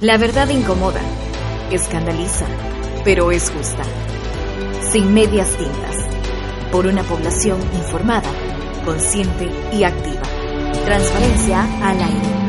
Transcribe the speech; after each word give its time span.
La 0.00 0.16
verdad 0.16 0.48
incomoda 0.48 1.02
escandaliza, 1.70 2.46
pero 3.04 3.30
es 3.32 3.50
justa. 3.50 3.82
Sin 4.90 5.12
medias 5.12 5.50
tintas. 5.58 5.94
Por 6.72 6.86
una 6.86 7.02
población 7.02 7.60
informada, 7.74 8.30
consciente 8.86 9.50
y 9.74 9.84
activa. 9.84 10.22
Transparencia 10.86 11.68
al 11.86 12.02
aire. 12.02 12.39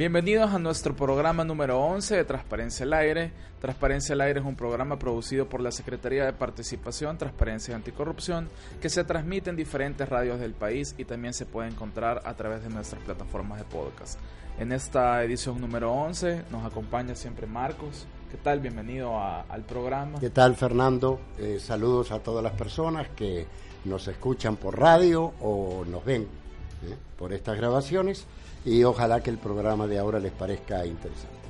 Bienvenidos 0.00 0.50
a 0.54 0.58
nuestro 0.58 0.96
programa 0.96 1.44
número 1.44 1.78
11 1.78 2.16
de 2.16 2.24
Transparencia 2.24 2.86
al 2.86 2.94
Aire. 2.94 3.32
Transparencia 3.60 4.14
al 4.14 4.22
Aire 4.22 4.40
es 4.40 4.46
un 4.46 4.56
programa 4.56 4.98
producido 4.98 5.46
por 5.46 5.60
la 5.60 5.70
Secretaría 5.70 6.24
de 6.24 6.32
Participación, 6.32 7.18
Transparencia 7.18 7.72
y 7.72 7.74
Anticorrupción 7.74 8.48
que 8.80 8.88
se 8.88 9.04
transmite 9.04 9.50
en 9.50 9.56
diferentes 9.56 10.08
radios 10.08 10.40
del 10.40 10.54
país 10.54 10.94
y 10.96 11.04
también 11.04 11.34
se 11.34 11.44
puede 11.44 11.68
encontrar 11.68 12.22
a 12.24 12.32
través 12.32 12.62
de 12.62 12.70
nuestras 12.70 13.02
plataformas 13.02 13.58
de 13.58 13.66
podcast. 13.66 14.18
En 14.58 14.72
esta 14.72 15.22
edición 15.22 15.60
número 15.60 15.92
11 15.92 16.44
nos 16.50 16.64
acompaña 16.64 17.14
siempre 17.14 17.46
Marcos. 17.46 18.06
¿Qué 18.30 18.38
tal? 18.38 18.60
Bienvenido 18.60 19.20
al 19.20 19.64
programa. 19.64 20.18
¿Qué 20.18 20.30
tal, 20.30 20.56
Fernando? 20.56 21.20
Eh, 21.36 21.58
saludos 21.60 22.10
a 22.10 22.20
todas 22.20 22.42
las 22.42 22.54
personas 22.54 23.10
que 23.10 23.46
nos 23.84 24.08
escuchan 24.08 24.56
por 24.56 24.80
radio 24.80 25.34
o 25.42 25.84
nos 25.86 26.02
ven 26.06 26.22
eh, 26.22 26.96
por 27.18 27.34
estas 27.34 27.58
grabaciones 27.58 28.26
y 28.64 28.84
ojalá 28.84 29.22
que 29.22 29.30
el 29.30 29.38
programa 29.38 29.86
de 29.86 29.98
ahora 29.98 30.18
les 30.18 30.32
parezca 30.32 30.84
interesante. 30.84 31.40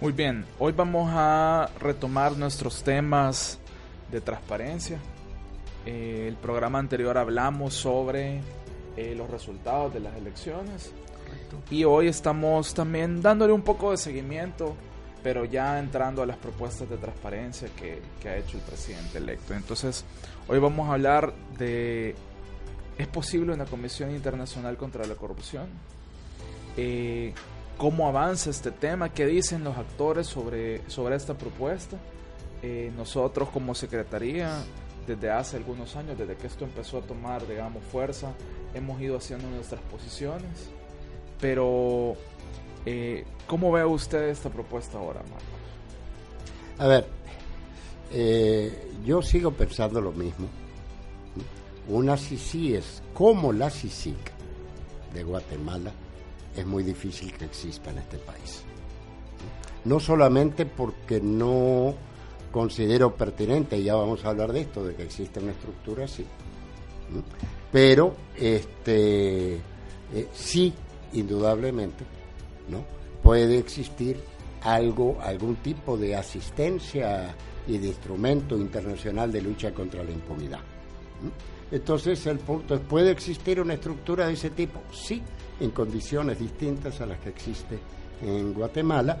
Muy 0.00 0.12
bien, 0.12 0.44
hoy 0.58 0.72
vamos 0.72 1.10
a 1.12 1.70
retomar 1.80 2.36
nuestros 2.36 2.82
temas 2.82 3.58
de 4.10 4.20
transparencia. 4.20 4.98
Eh, 5.84 6.26
el 6.28 6.36
programa 6.36 6.78
anterior 6.78 7.16
hablamos 7.16 7.74
sobre 7.74 8.40
eh, 8.96 9.14
los 9.16 9.30
resultados 9.30 9.94
de 9.94 10.00
las 10.00 10.14
elecciones 10.16 10.92
y 11.70 11.84
hoy 11.84 12.08
estamos 12.08 12.74
también 12.74 13.22
dándole 13.22 13.52
un 13.52 13.62
poco 13.62 13.90
de 13.90 13.96
seguimiento, 13.96 14.74
pero 15.22 15.44
ya 15.44 15.78
entrando 15.78 16.22
a 16.22 16.26
las 16.26 16.36
propuestas 16.36 16.88
de 16.88 16.96
transparencia 16.96 17.68
que, 17.76 18.02
que 18.20 18.28
ha 18.28 18.36
hecho 18.36 18.56
el 18.56 18.62
presidente 18.64 19.18
electo. 19.18 19.54
Entonces, 19.54 20.04
hoy 20.48 20.58
vamos 20.58 20.88
a 20.88 20.94
hablar 20.94 21.32
de, 21.58 22.14
¿es 22.98 23.06
posible 23.08 23.52
una 23.52 23.64
comisión 23.64 24.10
internacional 24.10 24.76
contra 24.76 25.06
la 25.06 25.14
corrupción? 25.14 25.66
Eh, 26.76 27.32
cómo 27.78 28.08
avanza 28.08 28.50
este 28.50 28.70
tema, 28.70 29.12
qué 29.12 29.26
dicen 29.26 29.64
los 29.64 29.76
actores 29.76 30.26
sobre, 30.26 30.88
sobre 30.90 31.16
esta 31.16 31.34
propuesta. 31.34 31.96
Eh, 32.62 32.92
nosotros 32.96 33.48
como 33.50 33.74
Secretaría, 33.74 34.50
desde 35.06 35.30
hace 35.30 35.56
algunos 35.56 35.96
años, 35.96 36.18
desde 36.18 36.36
que 36.36 36.46
esto 36.46 36.64
empezó 36.64 36.98
a 36.98 37.02
tomar, 37.02 37.46
digamos, 37.46 37.82
fuerza, 37.84 38.32
hemos 38.74 39.00
ido 39.00 39.16
haciendo 39.16 39.48
nuestras 39.48 39.80
posiciones. 39.82 40.70
Pero, 41.40 42.16
eh, 42.84 43.24
¿cómo 43.46 43.70
ve 43.72 43.84
usted 43.84 44.28
esta 44.28 44.50
propuesta 44.50 44.98
ahora, 44.98 45.20
Marcos? 45.20 45.46
A 46.78 46.86
ver, 46.88 47.06
yo 49.04 49.22
sigo 49.22 49.50
pensando 49.52 50.00
lo 50.00 50.12
mismo. 50.12 50.46
Una 51.88 52.16
CICI 52.16 52.74
es 52.74 53.02
como 53.14 53.52
la 53.52 53.70
CICIC 53.70 54.16
de 55.14 55.22
Guatemala, 55.22 55.92
es 56.56 56.66
muy 56.66 56.82
difícil 56.82 57.32
que 57.32 57.44
exista 57.44 57.90
en 57.90 57.98
este 57.98 58.18
país. 58.18 58.62
No 59.84 60.00
solamente 60.00 60.66
porque 60.66 61.20
no 61.20 61.94
considero 62.50 63.14
pertinente, 63.14 63.78
y 63.78 63.84
ya 63.84 63.94
vamos 63.94 64.24
a 64.24 64.30
hablar 64.30 64.52
de 64.52 64.62
esto, 64.62 64.84
de 64.84 64.94
que 64.94 65.02
existe 65.02 65.40
una 65.40 65.52
estructura 65.52 66.04
así, 66.04 66.24
pero 67.70 68.14
este, 68.36 69.54
eh, 69.54 70.28
sí, 70.32 70.72
indudablemente, 71.12 72.04
¿no? 72.68 72.84
puede 73.22 73.58
existir 73.58 74.18
algo, 74.62 75.18
algún 75.20 75.56
tipo 75.56 75.96
de 75.96 76.16
asistencia 76.16 77.34
y 77.66 77.78
de 77.78 77.88
instrumento 77.88 78.56
internacional 78.56 79.32
de 79.32 79.42
lucha 79.42 79.72
contra 79.72 80.02
la 80.04 80.10
impunidad. 80.10 80.60
Entonces 81.70 82.24
el 82.26 82.38
punto 82.38 82.74
es, 82.74 82.80
¿puede 82.80 83.10
existir 83.10 83.60
una 83.60 83.74
estructura 83.74 84.28
de 84.28 84.34
ese 84.34 84.50
tipo? 84.50 84.80
Sí, 84.92 85.22
en 85.60 85.70
condiciones 85.70 86.38
distintas 86.38 87.00
a 87.00 87.06
las 87.06 87.18
que 87.20 87.30
existe 87.30 87.78
en 88.22 88.52
Guatemala 88.52 89.18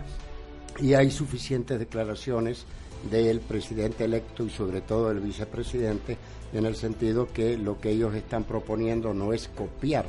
y 0.80 0.94
hay 0.94 1.10
suficientes 1.10 1.78
declaraciones 1.78 2.64
del 3.10 3.40
presidente 3.40 4.04
electo 4.04 4.44
y 4.44 4.50
sobre 4.50 4.80
todo 4.80 5.08
del 5.08 5.20
vicepresidente 5.20 6.16
en 6.52 6.66
el 6.66 6.76
sentido 6.76 7.28
que 7.32 7.56
lo 7.56 7.80
que 7.80 7.90
ellos 7.90 8.14
están 8.14 8.44
proponiendo 8.44 9.14
no 9.14 9.32
es 9.32 9.48
copiar 9.48 10.06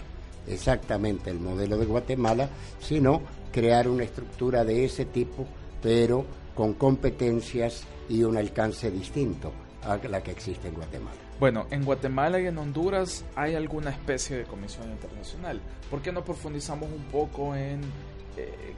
exactamente 0.47 1.29
el 1.29 1.39
modelo 1.39 1.77
de 1.77 1.85
Guatemala, 1.85 2.49
sino 2.79 3.21
crear 3.51 3.87
una 3.87 4.03
estructura 4.03 4.63
de 4.63 4.85
ese 4.85 5.05
tipo, 5.05 5.45
pero 5.81 6.25
con 6.55 6.73
competencias 6.73 7.83
y 8.09 8.23
un 8.23 8.37
alcance 8.37 8.89
distinto 8.89 9.51
a 9.83 9.97
la 10.07 10.23
que 10.23 10.31
existe 10.31 10.69
en 10.69 10.75
Guatemala. 10.75 11.26
Bueno, 11.39 11.67
en 11.69 11.85
Guatemala 11.85 12.39
y 12.39 12.47
en 12.47 12.57
Honduras 12.57 13.23
hay 13.35 13.53
alguna 13.53 13.91
especie 13.91 14.37
de 14.37 14.43
comisión 14.45 14.89
internacional. 14.89 15.61
¿Por 15.89 16.01
qué 16.01 16.11
no 16.11 16.23
profundizamos 16.23 16.89
un 16.91 17.03
poco 17.11 17.55
en 17.55 17.81
eh, 18.37 18.73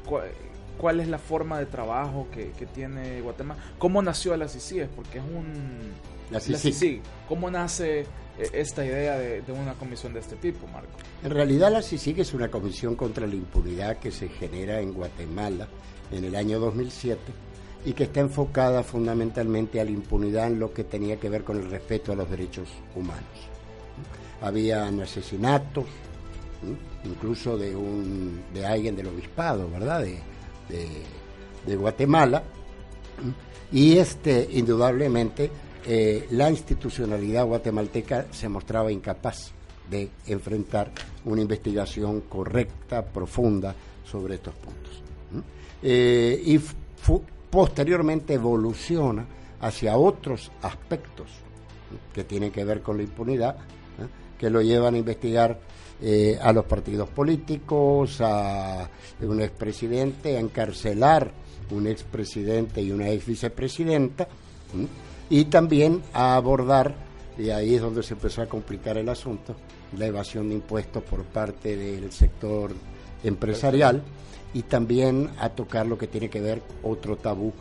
cuál 0.77 0.99
es 0.99 1.07
la 1.07 1.19
forma 1.19 1.57
de 1.57 1.65
trabajo 1.67 2.27
que, 2.31 2.51
tiene 2.73 3.21
Guatemala? 3.21 3.61
¿Cómo 3.77 4.01
nació 4.01 4.35
la 4.35 4.49
CICIG? 4.49 4.87
Porque 4.89 5.19
es 5.19 5.23
un... 5.23 5.93
La 6.31 6.39
CICIG. 6.41 7.01
¿Cómo 7.29 7.49
nace 7.49 8.01
eh, 8.01 8.05
esta 8.51 8.85
idea 8.85 9.17
de, 9.17 9.41
una 9.53 9.73
comisión 9.75 10.13
de 10.13 10.19
este 10.19 10.35
tipo, 10.35 10.67
Marco? 10.67 10.91
En 11.23 11.31
realidad 11.31 11.71
la 11.71 11.81
CICIG 11.81 12.19
es 12.19 12.33
una 12.33 12.49
comisión 12.49 12.95
contra 12.95 13.25
la 13.25 13.35
impunidad 13.35 13.97
que 13.99 14.11
se 14.11 14.27
genera 14.27 14.81
en 14.81 14.93
Guatemala 14.93 15.67
en 16.11 16.25
el 16.25 16.35
año 16.35 16.59
2007 16.59 17.48
y 17.85 17.94
que 17.94 18.03
está 18.03 18.19
enfocada 18.19 18.84
fundamentalmente 18.84 19.79
a 19.79 19.85
la 19.85 19.91
impunidad 19.91 20.47
en 20.47 20.59
lo 20.59 20.73
que 20.73 20.84
tenía 20.84 21.17
que 21.17 21.29
ver 21.29 21.44
con 21.44 21.57
el 21.57 21.69
respeto 21.69 22.12
a 22.12 22.16
los 22.16 22.29
derechos 22.29 22.67
humanos. 22.95 23.23
Habían 24.41 25.01
asesinatos, 25.01 25.85
incluso 27.06 27.57
de, 27.57 27.75
un, 27.75 28.41
de 28.53 28.66
alguien 28.66 28.95
del 28.95 29.07
obispado, 29.07 29.69
¿verdad?, 29.69 30.01
de, 30.01 30.19
de, 31.66 31.75
Guatemala, 31.75 32.44
y 33.72 33.97
este, 33.97 34.47
indudablemente, 34.53 35.50
eh, 35.85 36.28
la 36.31 36.50
institucionalidad 36.50 37.45
guatemalteca 37.45 38.25
se 38.31 38.50
mostraba 38.50 38.91
incapaz 38.91 39.51
de 39.89 40.09
enfrentar 40.28 40.91
una 41.25 41.41
investigación 41.41 42.22
correcta, 42.22 43.06
profunda 43.06 43.73
sobre 44.03 44.35
estos 44.35 44.53
puntos. 44.56 45.03
Eh, 45.81 46.41
y 46.45 46.59
posteriormente 47.49 48.35
evoluciona 48.35 49.25
hacia 49.61 49.97
otros 49.97 50.51
aspectos 50.61 51.27
que 52.13 52.23
tienen 52.23 52.51
que 52.51 52.63
ver 52.63 52.81
con 52.81 52.97
la 52.97 53.03
impunidad, 53.03 53.55
¿eh? 53.55 54.07
que 54.37 54.49
lo 54.49 54.61
llevan 54.61 54.95
a 54.95 54.97
investigar 54.97 55.59
eh, 56.01 56.38
a 56.41 56.53
los 56.53 56.65
partidos 56.65 57.09
políticos, 57.09 58.21
a 58.21 58.89
un 59.21 59.41
expresidente, 59.41 60.38
a 60.38 60.39
encarcelar 60.39 61.31
un 61.71 61.88
expresidente 61.88 62.81
y 62.81 62.91
una 62.91 63.09
ex 63.09 63.25
vicepresidenta, 63.25 64.27
y 65.29 65.45
también 65.45 66.01
a 66.13 66.35
abordar, 66.35 66.95
y 67.38 67.50
ahí 67.50 67.75
es 67.75 67.81
donde 67.81 68.03
se 68.03 68.13
empezó 68.13 68.41
a 68.41 68.47
complicar 68.47 68.97
el 68.97 69.09
asunto, 69.09 69.56
la 69.97 70.06
evasión 70.06 70.50
de 70.50 70.56
impuestos 70.56 71.03
por 71.03 71.24
parte 71.24 71.75
del 71.75 72.12
sector 72.12 72.71
empresarial 73.24 74.01
y 74.54 74.63
también 74.63 75.30
a 75.40 75.50
tocar 75.50 75.86
lo 75.86 75.98
que 75.98 76.07
tiene 76.07 76.30
que 76.30 76.42
ver 76.42 76.62
otro 76.84 77.18
tabú, 77.18 77.54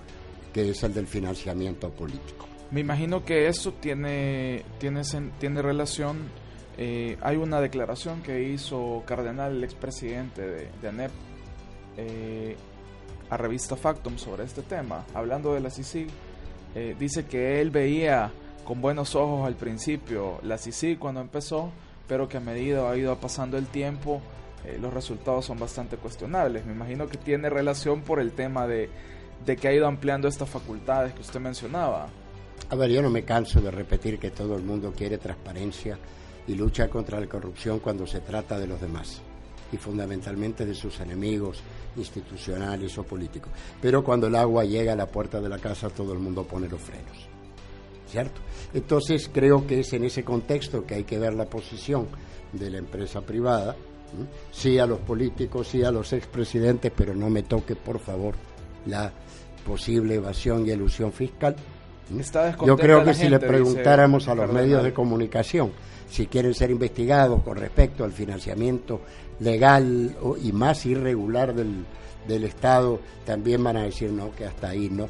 que 0.53 0.71
es 0.71 0.83
el 0.83 0.95
del 0.95 1.07
financiamiento 1.07 1.91
político. 1.91 2.47
Me 2.71 2.81
imagino 2.81 3.25
que 3.25 3.49
eso 3.49 3.73
tiene, 3.73 4.65
tiene, 4.79 5.03
tiene 5.39 5.63
relación, 5.63 6.29
eh, 6.77 7.17
hay 7.23 7.37
una 7.37 7.61
declaración 7.61 8.23
que 8.23 8.43
hizo 8.43 9.03
Cardenal, 9.07 9.57
el 9.57 9.65
expresidente 9.65 10.43
de, 10.43 10.69
de 10.81 10.89
ANEP, 10.89 11.11
eh, 11.97 12.57
a 13.31 13.37
revista 13.37 13.77
Factum 13.77 14.17
sobre 14.17 14.45
este 14.45 14.63
tema, 14.63 15.05
hablando 15.15 15.55
de 15.55 15.61
la 15.61 15.71
CICIG, 15.71 16.09
eh, 16.75 16.95
dice 16.99 17.27
que 17.27 17.61
él 17.61 17.71
veía 17.71 18.31
con 18.65 18.81
buenos 18.81 19.15
ojos 19.15 19.47
al 19.47 19.55
principio 19.55 20.39
la 20.43 20.59
CICIG 20.59 20.99
cuando 20.99 21.21
empezó, 21.21 21.71
pero 22.07 22.29
que 22.29 22.37
a 22.37 22.41
medida 22.41 22.91
ha 22.91 22.97
ido 22.97 23.17
pasando 23.17 23.59
el 23.59 23.67
tiempo, 23.67 24.21
eh, 24.65 24.79
los 24.81 24.93
resultados 24.93 25.45
son 25.45 25.59
bastante 25.59 25.97
cuestionables. 25.97 26.65
Me 26.67 26.73
imagino 26.73 27.07
que 27.07 27.17
tiene 27.17 27.51
relación 27.51 28.03
por 28.03 28.21
el 28.21 28.33
tema 28.33 28.67
de, 28.67 28.89
de 29.45 29.57
que 29.57 29.69
ha 29.69 29.73
ido 29.73 29.87
ampliando 29.87 30.29
estas 30.29 30.49
facultades 30.49 31.15
que 31.15 31.21
usted 31.21 31.41
mencionaba. 31.41 32.09
A 32.71 32.77
ver, 32.77 32.91
yo 32.91 33.03
no 33.03 33.11
me 33.11 33.25
canso 33.25 33.61
de 33.61 33.71
repetir 33.71 34.19
que 34.19 34.31
todo 34.31 34.57
el 34.57 34.63
mundo 34.63 34.93
quiere 34.97 35.19
transparencia 35.19 35.99
y 36.47 36.55
lucha 36.55 36.89
contra 36.89 37.21
la 37.21 37.27
corrupción 37.27 37.79
cuando 37.79 38.07
se 38.07 38.21
trata 38.21 38.59
de 38.59 38.67
los 38.67 38.81
demás 38.81 39.23
y 39.73 39.77
fundamentalmente 39.77 40.65
de 40.65 40.75
sus 40.75 40.99
enemigos 41.01 41.61
institucionales 41.97 42.97
o 42.99 43.05
políticos. 43.05 43.53
Pero 43.81 44.03
cuando 44.03 44.27
el 44.27 44.35
agua 44.35 44.65
llega 44.65 44.93
a 44.93 44.97
la 44.97 45.07
puerta 45.07 45.41
de 45.41 45.49
la 45.49 45.59
casa, 45.59 45.91
todo 45.91 46.13
el 46.13 46.19
mundo 46.19 46.45
pone 46.45 46.69
los 46.69 46.81
frenos. 46.81 47.29
¿Cierto? 48.07 48.41
Entonces 48.73 49.31
creo 49.33 49.67
que 49.67 49.81
es 49.81 49.93
en 49.93 50.05
ese 50.05 50.25
contexto 50.25 50.87
que 50.87 50.95
hay 50.95 51.05
que 51.05 51.19
ver 51.19 51.35
la 51.35 51.45
posición 51.45 52.07
de 52.53 52.71
la 52.71 52.79
empresa 52.79 53.21
privada. 53.21 53.77
Sí 54.51 54.79
a 54.79 54.87
los 54.87 54.99
políticos, 55.01 55.69
sí 55.69 55.83
a 55.83 55.91
los 55.91 56.13
expresidentes, 56.13 56.93
pero 56.95 57.15
no 57.15 57.31
me 57.31 57.43
toque, 57.43 57.77
por 57.77 57.99
favor, 57.99 58.35
la 58.87 59.13
posible 59.67 60.15
evasión 60.15 60.67
y 60.67 60.71
elusión 60.71 61.13
fiscal. 61.13 61.55
Yo 62.65 62.77
creo 62.77 63.05
que 63.05 63.13
si 63.13 63.29
le 63.29 63.39
preguntáramos 63.39 64.29
a 64.29 64.35
los 64.35 64.51
medios 64.51 64.83
de 64.83 64.95
comunicación 64.95 65.73
si 66.09 66.27
quieren 66.27 66.55
ser 66.55 66.71
investigados 66.71 67.43
con 67.43 67.57
respecto 67.57 68.05
al 68.05 68.13
financiamiento 68.13 69.03
legal 69.41 70.17
y 70.43 70.53
más 70.53 70.87
irregular 70.87 71.55
del, 71.55 71.85
del 72.27 72.45
Estado, 72.45 73.01
también 73.25 73.63
van 73.63 73.77
a 73.77 73.83
decir 73.83 74.11
no, 74.11 74.35
que 74.35 74.47
hasta 74.47 74.71
ahí 74.71 74.89
no. 74.91 75.09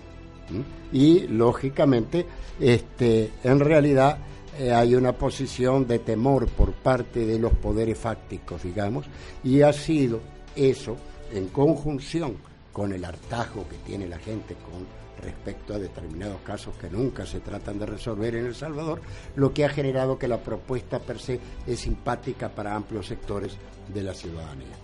Y 0.92 1.26
lógicamente, 1.28 2.26
este, 2.58 3.30
en 3.44 3.60
realidad 3.60 4.18
eh, 4.58 4.72
hay 4.72 4.94
una 4.94 5.12
posición 5.12 5.86
de 5.86 5.98
temor 5.98 6.48
por 6.48 6.72
parte 6.72 7.26
de 7.26 7.38
los 7.38 7.52
poderes 7.52 7.98
fácticos, 7.98 8.62
digamos, 8.62 9.06
y 9.44 9.62
ha 9.62 9.72
sido 9.72 10.20
eso 10.56 10.96
en 11.32 11.48
conjunción 11.48 12.36
con 12.72 12.92
el 12.92 13.04
hartazgo 13.04 13.66
que 13.68 13.76
tiene 13.78 14.06
la 14.08 14.18
gente 14.18 14.54
con 14.54 14.86
respecto 15.22 15.74
a 15.74 15.78
determinados 15.78 16.40
casos 16.42 16.76
que 16.76 16.88
nunca 16.88 17.26
se 17.26 17.40
tratan 17.40 17.78
de 17.78 17.86
resolver 17.86 18.36
en 18.36 18.46
El 18.46 18.54
Salvador, 18.54 19.00
lo 19.34 19.52
que 19.52 19.64
ha 19.64 19.68
generado 19.68 20.18
que 20.18 20.28
la 20.28 20.38
propuesta 20.38 21.00
per 21.00 21.18
se 21.18 21.40
es 21.66 21.80
simpática 21.80 22.48
para 22.48 22.74
amplios 22.74 23.06
sectores 23.06 23.56
de 23.92 24.02
la 24.02 24.14
ciudadanía. 24.14 24.76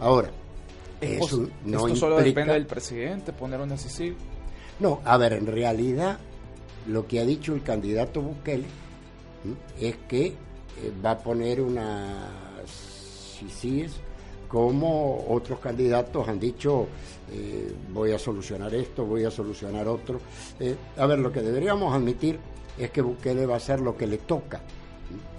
Ahora, 0.00 0.30
eso 1.00 1.48
no 1.64 1.86
¿Esto 1.86 1.96
solo 1.96 2.16
depende 2.18 2.52
del 2.52 2.66
presidente 2.66 3.32
poner 3.32 3.60
una 3.60 3.72
decisión? 3.72 4.16
No, 4.80 5.00
a 5.04 5.16
ver, 5.16 5.34
en 5.34 5.46
realidad 5.46 6.18
lo 6.86 7.06
que 7.06 7.20
ha 7.20 7.24
dicho 7.24 7.54
el 7.54 7.62
candidato 7.62 8.20
Bukele 8.20 8.64
es 9.80 9.96
que 10.08 10.26
eh, 10.26 10.92
va 11.04 11.12
a 11.12 11.18
poner 11.18 11.60
una 11.60 12.28
CICIES 13.38 13.92
como 14.48 15.26
otros 15.28 15.58
candidatos 15.58 16.28
han 16.28 16.38
dicho, 16.38 16.86
eh, 17.32 17.74
voy 17.92 18.12
a 18.12 18.18
solucionar 18.18 18.72
esto, 18.74 19.04
voy 19.04 19.24
a 19.24 19.30
solucionar 19.30 19.88
otro. 19.88 20.20
Eh, 20.60 20.76
a 20.96 21.06
ver, 21.06 21.18
lo 21.18 21.32
que 21.32 21.40
deberíamos 21.40 21.92
admitir 21.92 22.38
es 22.78 22.90
que 22.90 23.02
Bukele 23.02 23.46
va 23.46 23.54
a 23.54 23.56
hacer 23.56 23.80
lo 23.80 23.96
que 23.96 24.06
le 24.06 24.18
toca 24.18 24.60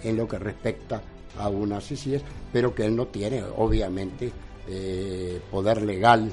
en 0.03 0.17
lo 0.17 0.27
que 0.27 0.37
respecta 0.37 1.01
a 1.37 1.49
una 1.49 1.79
CICIES, 1.79 2.23
pero 2.51 2.75
que 2.75 2.85
él 2.85 2.95
no 2.95 3.07
tiene, 3.07 3.43
obviamente, 3.57 4.31
poder 5.51 5.83
legal 5.83 6.31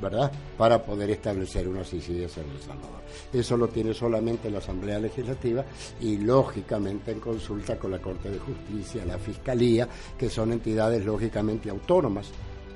¿verdad? 0.00 0.30
Para 0.56 0.82
poder 0.82 1.10
establecer 1.10 1.68
una 1.68 1.84
CICIDES 1.84 2.38
en 2.38 2.50
El 2.50 2.60
Salvador. 2.60 3.00
Eso 3.32 3.56
lo 3.56 3.68
tiene 3.68 3.94
solamente 3.94 4.50
la 4.50 4.58
Asamblea 4.58 4.98
Legislativa 4.98 5.64
y 6.00 6.18
lógicamente 6.18 7.12
en 7.12 7.20
consulta 7.20 7.78
con 7.78 7.90
la 7.90 7.98
Corte 7.98 8.30
de 8.30 8.38
Justicia, 8.38 9.04
la 9.04 9.18
Fiscalía, 9.18 9.88
que 10.16 10.28
son 10.28 10.52
entidades 10.52 11.04
lógicamente 11.04 11.70
autónomas, 11.70 12.30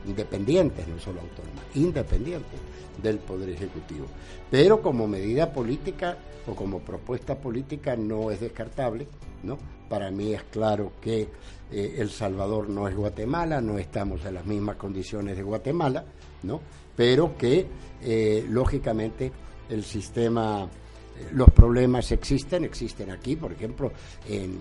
independientes, 0.07 0.87
no 0.89 0.99
solo 0.99 1.21
autónomas, 1.21 1.65
independientes 1.75 2.61
del 3.03 3.19
Poder 3.19 3.51
Ejecutivo. 3.51 4.07
Pero 4.51 4.83
como 4.83 5.07
medida 5.07 5.53
política 5.53 6.17
o 6.47 6.55
como 6.55 6.81
propuesta 6.81 7.37
política 7.39 7.97
no 7.97 8.31
es 8.31 8.41
descartable, 8.41 9.07
¿no? 9.43 9.59
Para 9.89 10.11
mí 10.11 10.33
es 10.33 10.45
claro 10.45 10.93
que 11.01 11.29
eh, 11.71 11.97
El 11.99 12.11
Salvador 12.11 12.69
no 12.69 12.89
es 12.89 12.95
Guatemala, 12.95 13.61
no 13.61 13.79
estamos 13.79 14.25
en 14.25 14.35
las 14.35 14.47
mismas 14.47 14.77
condiciones 14.77 15.37
de 15.37 15.43
Guatemala, 15.43 16.05
¿no? 16.43 16.61
pero 16.97 17.37
que 17.37 17.67
eh, 18.03 18.45
lógicamente 18.49 19.33
el 19.69 19.85
sistema, 19.85 20.65
eh, 20.65 21.29
los 21.33 21.51
problemas 21.51 22.11
existen, 22.13 22.65
existen 22.65 23.11
aquí, 23.11 23.37
por 23.37 23.53
ejemplo, 23.53 23.93
en, 24.29 24.59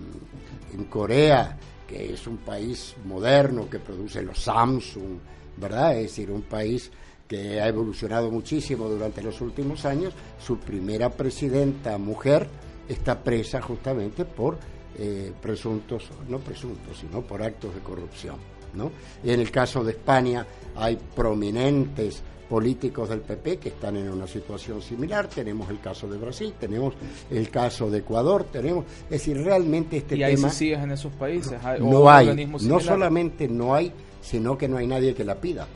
en 0.72 0.84
Corea, 0.84 1.58
que 1.86 2.14
es 2.14 2.26
un 2.26 2.38
país 2.38 2.94
moderno 3.04 3.68
que 3.68 3.78
produce 3.78 4.22
los 4.22 4.38
Samsung, 4.38 5.18
¿verdad? 5.56 5.96
Es 5.96 6.02
decir, 6.04 6.30
un 6.30 6.42
país 6.42 6.90
que 7.28 7.60
ha 7.60 7.68
evolucionado 7.68 8.30
muchísimo 8.30 8.88
durante 8.88 9.22
los 9.22 9.40
últimos 9.40 9.84
años, 9.84 10.14
su 10.38 10.58
primera 10.58 11.10
presidenta 11.10 11.98
mujer 11.98 12.48
está 12.88 13.22
presa 13.22 13.60
justamente 13.60 14.24
por 14.24 14.58
eh, 14.98 15.32
presuntos, 15.40 16.10
no 16.28 16.38
presuntos, 16.38 16.98
sino 16.98 17.22
por 17.22 17.42
actos 17.42 17.74
de 17.74 17.80
corrupción. 17.80 18.36
¿no? 18.74 18.90
En 19.24 19.40
el 19.40 19.50
caso 19.50 19.84
de 19.84 19.92
España 19.92 20.46
hay 20.76 20.98
prominentes 21.14 22.22
políticos 22.48 23.08
del 23.08 23.20
PP 23.20 23.56
que 23.56 23.70
están 23.70 23.96
en 23.96 24.10
una 24.10 24.26
situación 24.26 24.82
similar, 24.82 25.26
tenemos 25.26 25.70
el 25.70 25.80
caso 25.80 26.06
de 26.06 26.18
Brasil, 26.18 26.52
tenemos 26.60 26.94
el 27.30 27.48
caso 27.48 27.90
de 27.90 28.00
Ecuador, 28.00 28.44
tenemos, 28.44 28.84
es 29.04 29.10
decir, 29.10 29.42
realmente 29.42 29.96
este 29.96 30.16
¿Y 30.16 30.22
hay 30.22 30.34
tema 30.34 30.50
en 30.60 30.90
esos 30.90 31.14
países, 31.14 31.58
no 31.80 32.10
hay, 32.10 32.46
no 32.46 32.78
solamente 32.78 33.48
no 33.48 33.74
hay, 33.74 33.90
sino 34.20 34.58
que 34.58 34.68
no 34.68 34.76
hay 34.76 34.86
nadie 34.86 35.14
que 35.14 35.24
la 35.24 35.36
pida. 35.36 35.66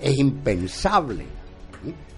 Es 0.00 0.18
impensable, 0.18 1.26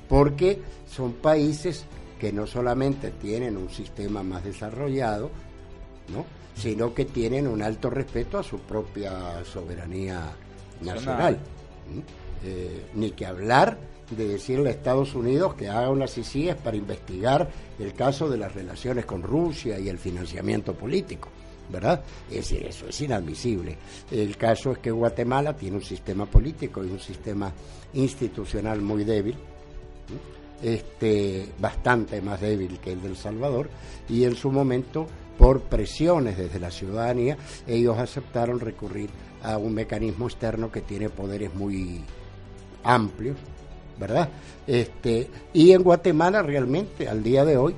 porque 0.09 0.61
son 0.89 1.15
países 1.15 1.85
que 2.23 2.33
no 2.33 2.47
solamente 2.47 3.11
tienen 3.11 3.57
un 3.57 3.69
sistema 3.69 4.23
más 4.23 4.45
desarrollado, 4.45 5.29
¿no? 6.15 6.25
sino 6.55 6.95
que 6.95 7.05
tienen 7.05 7.49
un 7.49 7.63
alto 7.63 7.91
respeto 7.91 8.39
a 8.39 8.45
su 8.45 8.61
propia 8.61 9.45
soberanía 9.45 10.31
nacional. 10.83 11.41
Eh, 12.45 12.85
ni 12.95 13.11
que 13.11 13.27
hablar 13.27 13.77
de 14.17 14.29
decirle 14.29 14.69
a 14.69 14.73
Estados 14.73 15.17
Unidos 15.17 15.55
que 15.55 15.69
haga 15.69 15.91
unas 15.91 16.15
CICIES 16.15 16.55
para 16.55 16.77
investigar 16.77 17.51
el 17.81 17.93
caso 17.93 18.29
de 18.29 18.37
las 18.37 18.55
relaciones 18.55 19.05
con 19.05 19.25
Rusia 19.25 19.81
y 19.81 19.89
el 19.89 19.99
financiamiento 19.99 20.75
político. 20.75 21.29
¿verdad? 21.73 22.05
Es 22.31 22.51
decir, 22.51 22.65
eso 22.65 22.87
es 22.87 23.01
inadmisible. 23.01 23.77
El 24.13 24.37
caso 24.37 24.71
es 24.71 24.79
que 24.79 24.93
Guatemala 24.93 25.57
tiene 25.57 25.79
un 25.79 25.83
sistema 25.83 26.27
político 26.27 26.85
y 26.85 26.89
un 26.89 27.01
sistema 27.01 27.53
institucional 27.95 28.81
muy 28.81 29.03
débil, 29.03 29.35
este, 30.63 31.49
bastante 31.59 32.21
más 32.23 32.41
débil 32.41 32.79
que 32.79 32.93
el 32.93 33.03
del 33.03 33.17
Salvador, 33.17 33.69
y 34.09 34.25
en 34.25 34.37
su 34.37 34.51
momento 34.51 35.07
por 35.39 35.63
presiones 35.63 36.37
desde 36.37 36.61
la 36.61 36.71
ciudadanía, 36.71 37.37
ellos 37.67 37.99
aceptaron 37.99 38.61
recurrir 38.61 39.11
a 39.43 39.59
un 39.59 39.75
mecanismo 39.75 40.27
externo 40.27 40.71
que 40.71 40.83
tiene 40.83 41.09
poderes 41.09 41.55
muy 41.55 42.03
amplios, 42.85 43.37
¿verdad? 43.99 44.29
Este, 44.67 45.29
y 45.53 45.73
en 45.73 45.83
Guatemala 45.83 46.43
realmente, 46.43 47.09
al 47.09 47.23
día 47.23 47.45
de 47.45 47.57
hoy, 47.57 47.75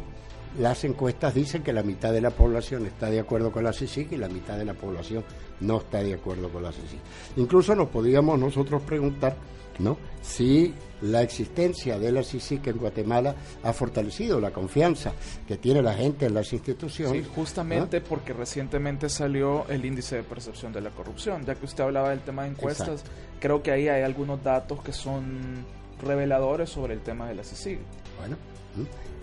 las 0.59 0.85
encuestas 0.85 1.35
dicen 1.35 1.63
que 1.63 1.73
la 1.73 1.83
mitad 1.83 2.13
de 2.13 2.21
la 2.21 2.31
población 2.31 2.87
está 2.87 3.11
de 3.11 3.19
acuerdo 3.19 3.51
con 3.51 3.65
la 3.65 3.73
CICIG 3.73 4.13
y 4.13 4.17
la 4.17 4.29
mitad 4.29 4.57
de 4.57 4.65
la 4.65 4.75
población 4.75 5.25
no 5.61 5.79
está 5.79 6.03
de 6.03 6.15
acuerdo 6.15 6.49
con 6.49 6.63
la 6.63 6.71
CICIG. 6.71 7.01
Incluso 7.37 7.75
nos 7.75 7.89
podíamos 7.89 8.39
nosotros 8.39 8.83
preguntar 8.83 9.37
¿no? 9.79 9.97
si 10.25 10.75
la 11.03 11.23
existencia 11.23 11.99
de 11.99 12.11
la 12.11 12.23
CICIC 12.23 12.69
en 12.69 12.79
Guatemala 12.79 13.35
ha 13.63 13.73
fortalecido 13.73 14.41
la 14.41 14.53
confianza 14.53 15.13
que 15.47 15.59
tiene 15.59 15.83
la 15.83 15.95
gente 15.95 16.27
en 16.27 16.35
las 16.35 16.53
instituciones. 16.53 17.25
Sí, 17.25 17.31
justamente 17.35 18.01
porque 18.01 18.33
recientemente 18.33 19.09
salió 19.11 19.67
el 19.69 19.85
índice 19.85 20.17
de 20.17 20.23
percepción 20.23 20.73
de 20.73 20.81
la 20.81 20.91
corrupción. 20.91 21.45
Ya 21.45 21.55
que 21.55 21.67
usted 21.67 21.85
hablaba 21.85 22.11
del 22.11 22.21
tema 22.21 22.45
de 22.45 22.51
encuestas, 22.51 23.05
creo 23.39 23.63
que 23.63 23.71
ahí 23.71 23.89
hay 23.89 24.03
algunos 24.03 24.43
datos 24.43 24.83
que 24.83 24.93
son 24.93 25.67
reveladores 26.01 26.71
sobre 26.71 26.95
el 26.95 27.01
tema 27.01 27.29
de 27.29 27.35
la 27.35 27.45
CICIG. 27.45 27.79
Bueno, 28.19 28.37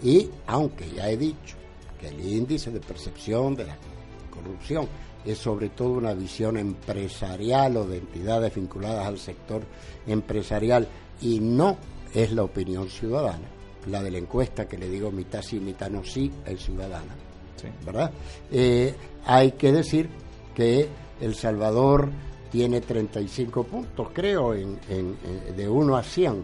y 0.03 0.29
aunque 0.45 0.89
ya 0.91 1.09
he 1.09 1.17
dicho 1.17 1.55
que 1.99 2.09
el 2.09 2.19
índice 2.19 2.69
de 2.69 2.79
percepción 2.79 3.55
de 3.55 3.65
la 3.65 3.77
corrupción 4.29 4.87
es 5.25 5.37
sobre 5.37 5.69
todo 5.69 5.89
una 5.91 6.13
visión 6.13 6.57
empresarial 6.57 7.77
o 7.77 7.85
de 7.85 7.97
entidades 7.97 8.55
vinculadas 8.55 9.05
al 9.05 9.19
sector 9.19 9.63
empresarial 10.07 10.87
y 11.21 11.39
no 11.39 11.77
es 12.13 12.31
la 12.31 12.43
opinión 12.43 12.89
ciudadana. 12.89 13.47
La 13.87 14.03
de 14.03 14.11
la 14.11 14.17
encuesta 14.17 14.67
que 14.67 14.77
le 14.77 14.89
digo 14.89 15.11
mitad 15.11 15.41
sí, 15.41 15.59
mitad 15.59 15.89
no 15.89 16.03
sí, 16.03 16.31
es 16.45 16.63
ciudadana. 16.63 17.15
¿Verdad? 17.85 18.11
Eh, 18.51 18.93
hay 19.25 19.51
que 19.51 19.71
decir 19.71 20.09
que 20.55 20.87
El 21.19 21.35
Salvador 21.35 22.09
tiene 22.51 22.81
35 22.81 23.63
puntos, 23.63 24.07
creo, 24.13 24.53
en, 24.53 24.79
de 25.55 25.69
1 25.69 25.95
a 25.95 26.03
100, 26.03 26.43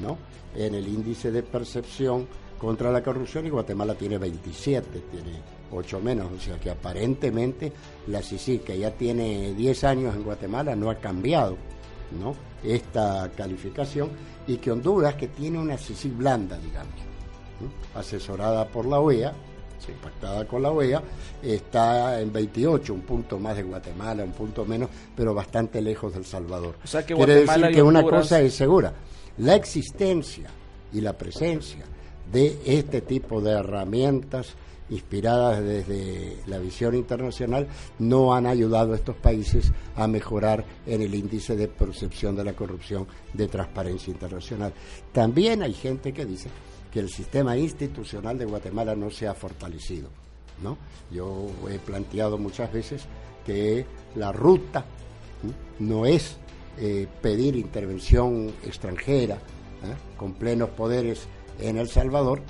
¿no? 0.00 0.18
En 0.56 0.74
el 0.74 0.86
índice 0.86 1.30
de 1.30 1.42
percepción 1.42 2.26
contra 2.58 2.92
la 2.92 3.02
corrupción 3.02 3.46
y 3.46 3.50
Guatemala 3.50 3.94
tiene 3.94 4.18
27, 4.18 5.02
tiene 5.10 5.40
ocho 5.72 6.00
menos, 6.00 6.30
o 6.32 6.38
sea 6.38 6.58
que 6.58 6.70
aparentemente 6.70 7.72
la 8.06 8.22
CICIG, 8.22 8.62
que 8.62 8.78
ya 8.78 8.90
tiene 8.90 9.54
10 9.54 9.84
años 9.84 10.14
en 10.14 10.22
Guatemala, 10.22 10.76
no 10.76 10.90
ha 10.90 10.96
cambiado 10.96 11.56
¿no? 12.20 12.34
esta 12.62 13.30
calificación, 13.36 14.10
y 14.46 14.56
que 14.56 14.70
Honduras, 14.70 15.14
que 15.14 15.28
tiene 15.28 15.58
una 15.58 15.76
CICIG 15.76 16.12
blanda, 16.12 16.58
digamos, 16.58 16.94
asesorada 17.94 18.66
por 18.68 18.86
la 18.86 19.00
OEA, 19.00 19.32
pactada 20.02 20.46
con 20.46 20.62
la 20.62 20.70
OEA, 20.70 21.02
está 21.42 22.20
en 22.20 22.32
28, 22.32 22.94
un 22.94 23.00
punto 23.00 23.38
más 23.38 23.56
de 23.56 23.64
Guatemala, 23.64 24.22
un 24.22 24.32
punto 24.32 24.64
menos, 24.64 24.88
pero 25.16 25.34
bastante 25.34 25.80
lejos 25.80 26.14
del 26.14 26.24
Salvador. 26.24 26.76
O 26.84 26.86
sea 26.86 27.04
que 27.04 27.14
Quiere 27.14 27.34
Guatemala 27.34 27.66
decir 27.66 27.76
que 27.76 27.82
una 27.82 28.02
cosa 28.02 28.40
es 28.40 28.54
segura, 28.54 28.92
la 29.38 29.56
existencia 29.56 30.48
y 30.92 31.00
la 31.00 31.14
presencia 31.14 31.84
de 32.30 32.60
este 32.64 33.00
tipo 33.00 33.40
de 33.40 33.52
herramientas 33.52 34.54
inspiradas 34.92 35.62
desde 35.62 36.36
la 36.46 36.58
visión 36.58 36.94
internacional 36.94 37.66
no 37.98 38.34
han 38.34 38.46
ayudado 38.46 38.92
a 38.92 38.96
estos 38.96 39.16
países 39.16 39.72
a 39.96 40.06
mejorar 40.06 40.64
en 40.86 41.02
el 41.02 41.14
índice 41.14 41.56
de 41.56 41.68
percepción 41.68 42.36
de 42.36 42.44
la 42.44 42.52
corrupción 42.52 43.06
de 43.32 43.48
transparencia 43.48 44.12
internacional. 44.12 44.72
También 45.12 45.62
hay 45.62 45.72
gente 45.72 46.12
que 46.12 46.26
dice 46.26 46.48
que 46.92 47.00
el 47.00 47.08
sistema 47.08 47.56
institucional 47.56 48.38
de 48.38 48.44
Guatemala 48.44 48.94
no 48.94 49.10
se 49.10 49.26
ha 49.26 49.34
fortalecido. 49.34 50.08
¿no? 50.62 50.76
Yo 51.10 51.48
he 51.70 51.78
planteado 51.78 52.36
muchas 52.38 52.72
veces 52.72 53.04
que 53.46 53.86
la 54.14 54.30
ruta 54.30 54.84
no 55.78 56.06
es 56.06 56.36
eh, 56.78 57.08
pedir 57.20 57.56
intervención 57.56 58.52
extranjera 58.64 59.36
¿eh? 59.36 60.16
con 60.16 60.34
plenos 60.34 60.70
poderes 60.70 61.26
en 61.58 61.78
El 61.78 61.88
Salvador, 61.88 62.42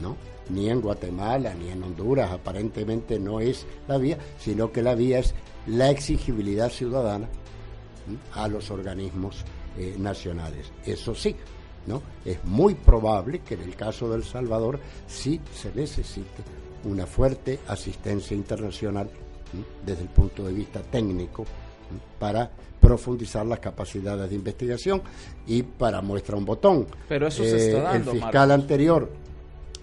¿no? 0.00 0.16
Ni 0.50 0.68
en 0.68 0.80
Guatemala, 0.80 1.54
ni 1.54 1.70
en 1.70 1.82
Honduras, 1.82 2.30
aparentemente 2.30 3.18
no 3.18 3.40
es 3.40 3.66
la 3.88 3.98
vía, 3.98 4.18
sino 4.38 4.72
que 4.72 4.82
la 4.82 4.94
vía 4.94 5.18
es 5.18 5.34
la 5.66 5.90
exigibilidad 5.90 6.70
ciudadana 6.70 7.28
a 8.34 8.48
los 8.48 8.70
organismos 8.70 9.44
eh, 9.78 9.94
nacionales. 9.98 10.72
Eso 10.84 11.14
sí, 11.14 11.36
¿no? 11.86 12.02
Es 12.24 12.44
muy 12.44 12.74
probable 12.74 13.40
que 13.40 13.54
en 13.54 13.62
el 13.62 13.76
caso 13.76 14.08
de 14.08 14.16
El 14.16 14.24
Salvador 14.24 14.80
sí 15.06 15.40
se 15.54 15.72
necesite 15.74 16.42
una 16.84 17.06
fuerte 17.06 17.60
asistencia 17.68 18.36
internacional 18.36 19.08
desde 19.84 20.02
el 20.02 20.08
punto 20.08 20.44
de 20.44 20.52
vista 20.52 20.80
técnico 20.80 21.44
para 22.18 22.50
profundizar 22.80 23.44
las 23.44 23.58
capacidades 23.58 24.30
de 24.30 24.36
investigación 24.36 25.02
y 25.46 25.62
para 25.62 26.00
muestra 26.00 26.36
un 26.36 26.44
botón. 26.44 26.86
Pero 27.08 27.26
eso 27.26 27.42
se 27.44 27.68
está 27.68 27.82
dando, 27.82 28.12
El 28.12 28.16
fiscal 28.18 28.48
Marcos. 28.48 28.62
anterior 28.64 29.10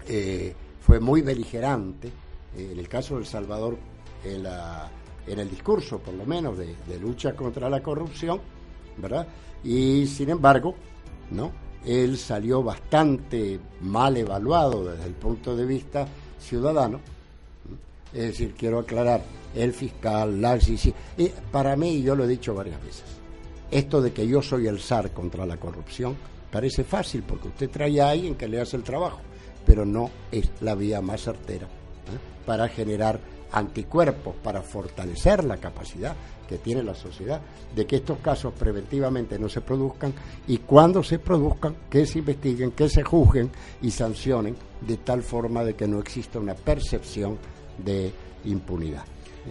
eh, 0.08 0.54
fue 0.80 1.00
muy 1.00 1.20
beligerante, 1.22 2.08
eh, 2.56 2.70
en 2.72 2.78
el 2.78 2.88
caso 2.88 3.14
de 3.14 3.20
El 3.20 3.26
Salvador, 3.26 3.76
en, 4.24 4.42
la, 4.42 4.90
en 5.26 5.38
el 5.38 5.50
discurso, 5.50 5.98
por 5.98 6.14
lo 6.14 6.24
menos, 6.24 6.56
de, 6.56 6.98
lucha 6.98 7.34
contra 7.34 7.68
la 7.68 7.82
corrupción, 7.82 8.40
¿verdad? 8.96 9.26
Y 9.62 10.06
sin 10.06 10.30
embargo, 10.30 10.74
¿no? 11.30 11.52
Él 11.84 12.16
salió 12.18 12.62
bastante 12.62 13.60
mal 13.82 14.16
evaluado 14.16 14.84
desde 14.84 15.06
el 15.06 15.14
punto 15.14 15.54
de 15.54 15.64
vista 15.64 16.08
ciudadano. 16.40 17.00
Es 18.12 18.28
decir, 18.28 18.54
quiero 18.56 18.78
aclarar, 18.80 19.22
el 19.54 19.72
fiscal, 19.72 20.40
la 20.40 20.58
CICI, 20.58 20.94
y 21.18 21.28
para 21.52 21.76
mí, 21.76 22.02
yo 22.02 22.14
lo 22.14 22.24
he 22.24 22.28
dicho 22.28 22.54
varias 22.54 22.82
veces, 22.82 23.04
esto 23.70 24.00
de 24.00 24.12
que 24.12 24.26
yo 24.26 24.40
soy 24.40 24.66
el 24.66 24.80
zar 24.80 25.10
contra 25.12 25.44
la 25.44 25.58
corrupción 25.58 26.16
parece 26.50 26.84
fácil 26.84 27.22
porque 27.22 27.48
usted 27.48 27.70
trae 27.70 28.00
a 28.00 28.10
alguien 28.10 28.34
que 28.34 28.48
le 28.48 28.60
hace 28.60 28.76
el 28.76 28.82
trabajo, 28.82 29.20
pero 29.64 29.84
no 29.84 30.10
es 30.30 30.50
la 30.60 30.74
vía 30.74 31.00
más 31.00 31.22
certera 31.22 31.66
¿eh? 31.66 32.46
para 32.46 32.68
generar 32.68 33.20
anticuerpos, 33.52 34.34
para 34.42 34.62
fortalecer 34.62 35.44
la 35.44 35.56
capacidad 35.56 36.14
que 36.48 36.58
tiene 36.58 36.82
la 36.82 36.94
sociedad 36.94 37.40
de 37.74 37.86
que 37.86 37.96
estos 37.96 38.18
casos 38.18 38.54
preventivamente 38.54 39.38
no 39.38 39.48
se 39.48 39.60
produzcan 39.60 40.14
y 40.46 40.58
cuando 40.58 41.02
se 41.02 41.18
produzcan, 41.18 41.76
que 41.90 42.06
se 42.06 42.20
investiguen, 42.20 42.72
que 42.72 42.88
se 42.88 43.02
juzguen 43.02 43.50
y 43.82 43.90
sancionen 43.90 44.56
de 44.80 44.96
tal 44.98 45.22
forma 45.22 45.62
de 45.64 45.74
que 45.74 45.86
no 45.86 45.98
exista 45.98 46.38
una 46.38 46.54
percepción 46.54 47.38
de 47.78 48.12
impunidad. 48.44 49.04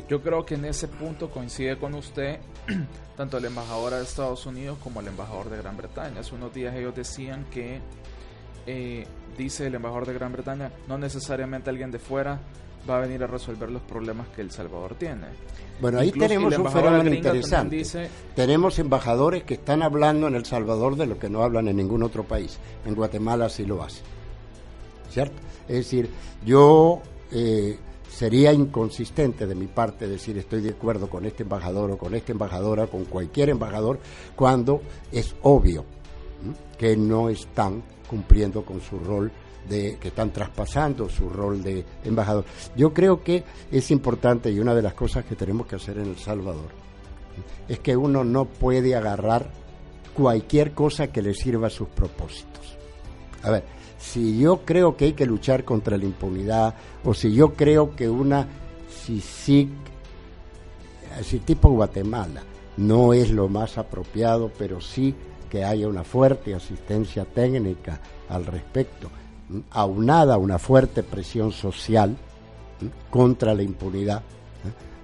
Yo 0.07 0.21
creo 0.21 0.45
que 0.45 0.55
en 0.55 0.65
ese 0.65 0.87
punto 0.87 1.29
coincide 1.29 1.77
con 1.77 1.93
usted 1.93 2.39
tanto 3.17 3.37
el 3.37 3.45
embajador 3.45 3.93
de 3.93 4.03
Estados 4.03 4.45
Unidos 4.45 4.77
como 4.83 5.01
el 5.01 5.07
embajador 5.07 5.49
de 5.49 5.57
Gran 5.57 5.77
Bretaña. 5.77 6.19
Hace 6.19 6.35
unos 6.35 6.53
días 6.53 6.75
ellos 6.75 6.95
decían 6.95 7.45
que, 7.51 7.79
eh, 8.67 9.05
dice 9.37 9.67
el 9.67 9.75
embajador 9.75 10.05
de 10.07 10.13
Gran 10.13 10.31
Bretaña, 10.33 10.71
no 10.87 10.97
necesariamente 10.97 11.69
alguien 11.69 11.89
de 11.91 11.99
fuera 11.99 12.39
va 12.89 12.97
a 12.97 13.01
venir 13.01 13.21
a 13.23 13.27
resolver 13.27 13.69
los 13.69 13.81
problemas 13.81 14.27
que 14.29 14.41
El 14.41 14.51
Salvador 14.51 14.95
tiene. 14.95 15.27
Bueno, 15.81 15.99
ahí 15.99 16.07
Incluso- 16.07 16.27
tenemos 16.27 16.57
un 16.57 16.71
fenómeno 16.71 17.13
interesante. 17.13 17.75
dice- 17.75 18.09
Tenemos 18.35 18.79
embajadores 18.79 19.43
que 19.43 19.55
están 19.55 19.83
hablando 19.83 20.27
en 20.27 20.35
El 20.35 20.45
Salvador 20.45 20.95
de 20.95 21.05
lo 21.05 21.19
que 21.19 21.29
no 21.29 21.43
hablan 21.43 21.67
en 21.67 21.75
ningún 21.77 22.03
otro 22.03 22.23
país. 22.23 22.57
En 22.85 22.95
Guatemala 22.95 23.49
sí 23.49 23.65
lo 23.65 23.83
hacen. 23.83 24.03
¿Cierto? 25.09 25.35
Es 25.67 25.75
decir, 25.77 26.09
yo 26.45 27.01
eh, 27.31 27.77
sería 28.09 28.53
inconsistente 28.53 29.45
de 29.45 29.53
mi 29.55 29.67
parte 29.67 30.07
decir 30.07 30.37
estoy 30.37 30.61
de 30.61 30.69
acuerdo 30.71 31.09
con 31.09 31.25
este 31.25 31.43
embajador 31.43 31.91
o 31.91 31.97
con 31.97 32.15
esta 32.15 32.31
embajadora, 32.31 32.87
con 32.87 33.03
cualquier 33.05 33.49
embajador, 33.49 33.99
cuando 34.35 34.81
es 35.11 35.35
obvio. 35.43 35.83
Que 36.77 36.95
no 36.95 37.29
están 37.29 37.83
cumpliendo 38.09 38.63
con 38.63 38.81
su 38.81 38.99
rol 38.99 39.31
de 39.67 39.97
que 39.99 40.09
están 40.09 40.31
traspasando 40.31 41.09
su 41.09 41.29
rol 41.29 41.61
de 41.61 41.83
embajador. 42.03 42.45
Yo 42.75 42.93
creo 42.93 43.23
que 43.23 43.43
es 43.71 43.91
importante 43.91 44.49
y 44.49 44.59
una 44.59 44.73
de 44.73 44.81
las 44.81 44.93
cosas 44.93 45.25
que 45.25 45.35
tenemos 45.35 45.67
que 45.67 45.75
hacer 45.75 45.97
en 45.97 46.05
El 46.05 46.17
Salvador 46.17 46.69
es 47.67 47.79
que 47.79 47.95
uno 47.95 48.23
no 48.23 48.45
puede 48.45 48.95
agarrar 48.95 49.51
cualquier 50.15 50.71
cosa 50.71 51.07
que 51.07 51.21
le 51.21 51.33
sirva 51.33 51.67
a 51.67 51.71
sus 51.71 51.87
propósitos. 51.89 52.77
A 53.43 53.51
ver, 53.51 53.63
si 53.99 54.39
yo 54.39 54.61
creo 54.65 54.95
que 54.95 55.05
hay 55.05 55.13
que 55.13 55.25
luchar 55.25 55.63
contra 55.63 55.97
la 55.97 56.05
impunidad 56.05 56.75
o 57.03 57.13
si 57.13 57.33
yo 57.33 57.53
creo 57.53 57.95
que 57.95 58.09
una 58.09 58.47
CICIG, 58.89 59.69
así 61.19 61.39
tipo 61.39 61.69
Guatemala, 61.69 62.41
no 62.77 63.13
es 63.13 63.31
lo 63.31 63.47
más 63.47 63.77
apropiado, 63.77 64.51
pero 64.57 64.81
sí 64.81 65.15
que 65.49 65.63
haya 65.63 65.87
una 65.87 66.03
fuerte 66.03 66.53
asistencia 66.53 67.25
técnica 67.25 67.99
al 68.29 68.45
respecto, 68.45 69.09
aunada 69.71 70.35
a 70.35 70.37
una 70.37 70.59
fuerte 70.59 71.03
presión 71.03 71.51
social 71.51 72.15
contra 73.09 73.53
la 73.53 73.63
impunidad, 73.63 74.21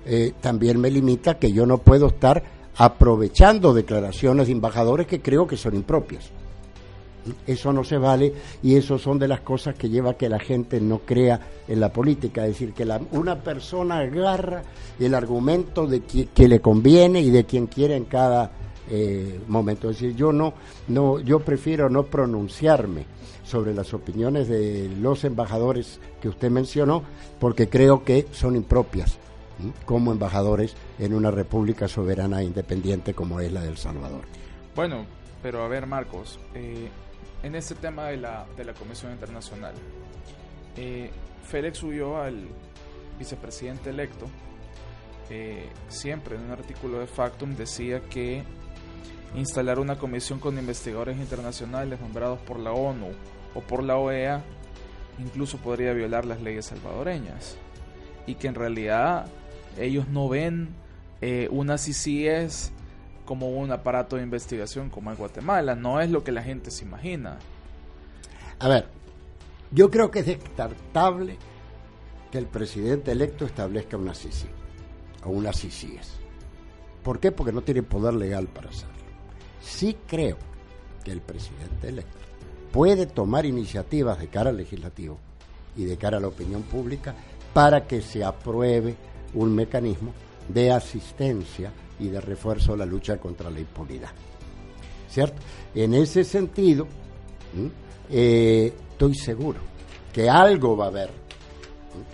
¿eh? 0.06 0.34
También 0.42 0.80
me 0.80 0.92
limita 0.92 1.40
que 1.40 1.52
yo 1.52 1.66
no 1.66 1.78
puedo 1.80 2.08
estar 2.08 2.44
aprovechando 2.78 3.74
declaraciones 3.74 4.48
de 4.48 4.54
embajadores 4.54 5.08
que 5.08 5.22
creo 5.22 5.48
que 5.48 5.58
son 5.58 5.76
impropias. 5.76 6.30
Eso 7.48 7.72
no 7.72 7.86
se 7.86 7.98
vale 7.98 8.34
y 8.62 8.76
eso 8.76 8.98
son 8.98 9.18
de 9.18 9.30
las 9.30 9.40
cosas 9.40 9.76
que 9.76 9.88
lleva 9.88 10.12
a 10.12 10.18
que 10.18 10.28
la 10.28 10.40
gente 10.40 10.82
no 10.82 11.00
crea 11.00 11.40
en 11.70 11.80
la 11.80 11.88
política. 11.94 12.42
Es 12.42 12.50
decir, 12.50 12.74
que 12.74 12.84
la- 12.84 13.00
una 13.14 13.40
persona 13.40 14.00
agarra 14.00 14.62
el 15.00 15.14
argumento 15.16 15.88
de 15.88 16.04
qui- 16.06 16.28
que 16.34 16.50
le 16.50 16.60
conviene 16.60 17.22
y 17.22 17.30
de 17.30 17.46
quien 17.46 17.68
quiere 17.68 17.96
en 17.96 18.06
cada 18.06 18.52
eh, 18.90 19.40
momento. 19.48 19.90
Es 19.90 20.00
decir, 20.00 20.16
yo 20.16 20.32
no, 20.32 20.54
no, 20.88 21.20
yo 21.20 21.40
prefiero 21.40 21.90
no 21.90 22.04
pronunciarme 22.04 23.06
sobre 23.44 23.74
las 23.74 23.94
opiniones 23.94 24.48
de 24.48 24.90
los 25.00 25.24
embajadores 25.24 26.00
que 26.22 26.30
usted 26.30 26.50
mencionó, 26.50 27.04
porque 27.40 27.70
creo 27.70 28.04
que 28.04 28.28
son 28.32 28.56
impropias 28.56 29.18
como 29.86 30.12
embajadores 30.12 30.76
en 31.00 31.14
una 31.14 31.32
república 31.32 31.88
soberana 31.88 32.42
e 32.42 32.46
independiente 32.46 33.14
como 33.14 33.40
es 33.40 33.52
la 33.52 33.62
de 33.62 33.70
El 33.70 33.78
Salvador. 33.78 34.22
Bueno, 34.76 35.06
pero 35.42 35.64
a 35.64 35.68
ver, 35.68 35.86
Marcos, 35.86 36.40
eh, 36.56 36.90
en 37.44 37.56
este 37.56 37.76
tema 37.76 38.08
de 38.08 38.18
la, 38.18 38.46
de 38.58 38.66
la 38.66 38.74
Comisión 38.74 39.12
Internacional, 39.12 39.74
eh, 40.78 41.12
Félix 41.44 41.84
Ulloa, 41.84 42.30
el 42.30 42.48
vicepresidente 43.20 43.90
electo, 43.90 44.26
eh, 45.30 45.70
siempre 45.88 46.36
en 46.36 46.44
un 46.44 46.52
artículo 46.52 47.00
de 47.00 47.08
Factum 47.08 47.56
decía 47.56 48.02
que 48.02 48.44
instalar 49.36 49.80
una 49.80 49.98
comisión 49.98 50.40
con 50.40 50.58
investigadores 50.58 51.18
internacionales 51.18 52.00
nombrados 52.00 52.40
por 52.42 52.60
la 52.60 52.72
ONU 52.72 53.12
o 53.56 53.62
por 53.62 53.84
la 53.84 53.98
OEA 53.98 54.44
incluso 55.20 55.58
podría 55.58 55.94
violar 55.94 56.26
las 56.26 56.42
leyes 56.42 56.66
salvadoreñas 56.66 57.58
y 58.26 58.36
que 58.36 58.48
en 58.48 58.56
realidad 58.56 59.28
ellos 59.78 60.08
no 60.08 60.30
ven 60.30 60.70
eh, 61.22 61.48
una 61.52 61.76
CCS 61.76 62.72
como 63.26 63.50
un 63.50 63.72
aparato 63.72 64.18
de 64.18 64.24
investigación 64.24 64.90
como 64.90 65.12
en 65.12 65.18
Guatemala, 65.18 65.76
no 65.76 66.02
es 66.02 66.10
lo 66.10 66.24
que 66.24 66.32
la 66.32 66.44
gente 66.44 66.72
se 66.72 66.84
imagina. 66.84 67.38
A 68.60 68.68
ver, 68.68 68.88
yo 69.72 69.90
creo 69.90 70.12
que 70.12 70.20
es 70.20 70.26
descartable 70.26 71.38
que 72.32 72.38
el 72.38 72.48
presidente 72.48 73.12
electo 73.12 73.46
establezca 73.46 73.98
una 73.98 74.14
CICI 74.14 74.48
o 75.24 75.30
una 75.30 75.54
CICIES. 75.54 76.20
¿Por 77.04 77.20
qué? 77.20 77.32
Porque 77.32 77.52
no 77.52 77.62
tiene 77.62 77.84
poder 77.84 78.14
legal 78.14 78.48
para 78.48 78.70
hacerlo. 78.70 79.03
Sí 79.64 79.98
creo 80.08 80.38
que 81.04 81.12
el 81.12 81.22
presidente 81.22 81.90
electo 81.90 82.18
puede 82.72 83.06
tomar 83.06 83.46
iniciativas 83.46 84.20
de 84.20 84.28
cara 84.28 84.50
al 84.50 84.58
legislativo 84.58 85.18
y 85.76 85.86
de 85.86 85.98
cara 85.98 86.18
a 86.18 86.20
la 86.20 86.28
opinión 86.28 86.64
pública 86.64 87.16
para 87.54 87.88
que 87.88 88.02
se 88.02 88.24
apruebe 88.24 88.96
un 89.34 89.56
mecanismo 89.56 90.12
de 90.50 90.72
asistencia 90.72 91.72
y 92.00 92.10
de 92.10 92.20
refuerzo 92.20 92.74
a 92.74 92.78
la 92.78 92.86
lucha 92.86 93.18
contra 93.18 93.50
la 93.50 93.60
impunidad. 93.60 94.10
¿Cierto? 95.10 95.42
En 95.76 95.94
ese 95.94 96.24
sentido, 96.24 96.88
eh, 98.10 98.74
estoy 98.92 99.16
seguro 99.16 99.60
que 100.12 100.30
algo 100.30 100.76
va 100.76 100.86
a 100.86 100.90
haber, 100.90 101.10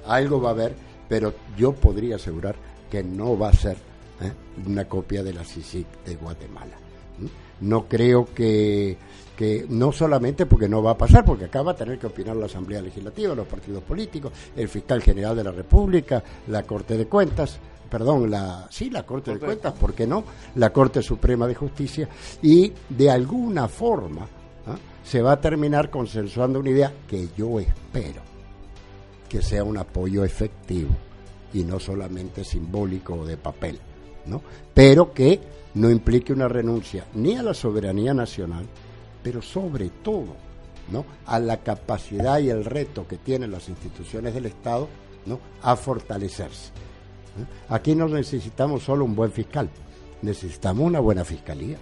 algo 0.05 0.41
va 0.41 0.49
a 0.49 0.53
haber, 0.53 0.75
pero 1.07 1.33
yo 1.57 1.73
podría 1.73 2.17
asegurar 2.17 2.55
que 2.91 3.03
no 3.03 3.37
va 3.37 3.49
a 3.49 3.53
ser 3.53 3.77
¿eh? 4.21 4.31
una 4.65 4.85
copia 4.85 5.23
de 5.23 5.33
la 5.33 5.43
CICIC 5.43 5.87
de 6.05 6.15
Guatemala. 6.15 6.88
No 7.61 7.87
creo 7.87 8.25
que, 8.33 8.97
que, 9.35 9.65
no 9.69 9.91
solamente 9.91 10.45
porque 10.45 10.69
no 10.69 10.81
va 10.81 10.91
a 10.91 10.97
pasar, 10.97 11.25
porque 11.25 11.45
acá 11.45 11.61
va 11.61 11.71
a 11.71 11.75
tener 11.75 11.99
que 11.99 12.07
opinar 12.07 12.35
la 12.35 12.45
Asamblea 12.45 12.81
Legislativa, 12.81 13.35
los 13.35 13.47
partidos 13.47 13.83
políticos, 13.83 14.31
el 14.55 14.69
fiscal 14.69 15.01
general 15.01 15.35
de 15.35 15.43
la 15.43 15.51
República, 15.51 16.23
la 16.47 16.63
Corte 16.63 16.97
de 16.97 17.07
Cuentas, 17.07 17.59
perdón, 17.89 18.29
la, 18.29 18.67
sí, 18.69 18.89
la 18.89 19.05
Corte 19.05 19.33
de 19.33 19.39
Cuentas, 19.39 19.73
¿por 19.73 19.93
qué 19.93 20.07
no? 20.07 20.23
La 20.55 20.71
Corte 20.71 21.01
Suprema 21.01 21.47
de 21.47 21.55
Justicia, 21.55 22.07
y 22.41 22.71
de 22.87 23.09
alguna 23.09 23.67
forma 23.67 24.21
¿ah? 24.67 24.77
se 25.03 25.21
va 25.21 25.33
a 25.33 25.41
terminar 25.41 25.89
consensuando 25.89 26.59
una 26.59 26.69
idea 26.69 26.93
que 27.07 27.29
yo 27.35 27.59
espero 27.59 28.29
que 29.29 29.41
sea 29.41 29.63
un 29.63 29.77
apoyo 29.77 30.25
efectivo 30.25 30.89
y 31.53 31.63
no 31.63 31.79
solamente 31.79 32.43
simbólico 32.43 33.13
o 33.13 33.25
de 33.25 33.37
papel, 33.37 33.79
¿no? 34.25 34.41
Pero 34.73 35.13
que 35.13 35.39
no 35.73 35.89
implique 35.89 36.33
una 36.33 36.47
renuncia 36.47 37.05
ni 37.13 37.35
a 37.35 37.43
la 37.43 37.53
soberanía 37.53 38.13
nacional, 38.13 38.65
pero 39.23 39.41
sobre 39.41 39.89
todo, 39.89 40.35
¿no? 40.91 41.05
a 41.25 41.39
la 41.39 41.57
capacidad 41.57 42.39
y 42.39 42.49
el 42.49 42.65
reto 42.65 43.07
que 43.07 43.17
tienen 43.17 43.51
las 43.51 43.69
instituciones 43.69 44.33
del 44.33 44.47
Estado, 44.47 44.87
¿no? 45.25 45.39
a 45.61 45.75
fortalecerse. 45.75 46.71
Aquí 47.69 47.95
no 47.95 48.07
necesitamos 48.07 48.83
solo 48.83 49.05
un 49.05 49.15
buen 49.15 49.31
fiscal, 49.31 49.69
necesitamos 50.21 50.85
una 50.85 50.99
buena 50.99 51.23
fiscalía. 51.23 51.77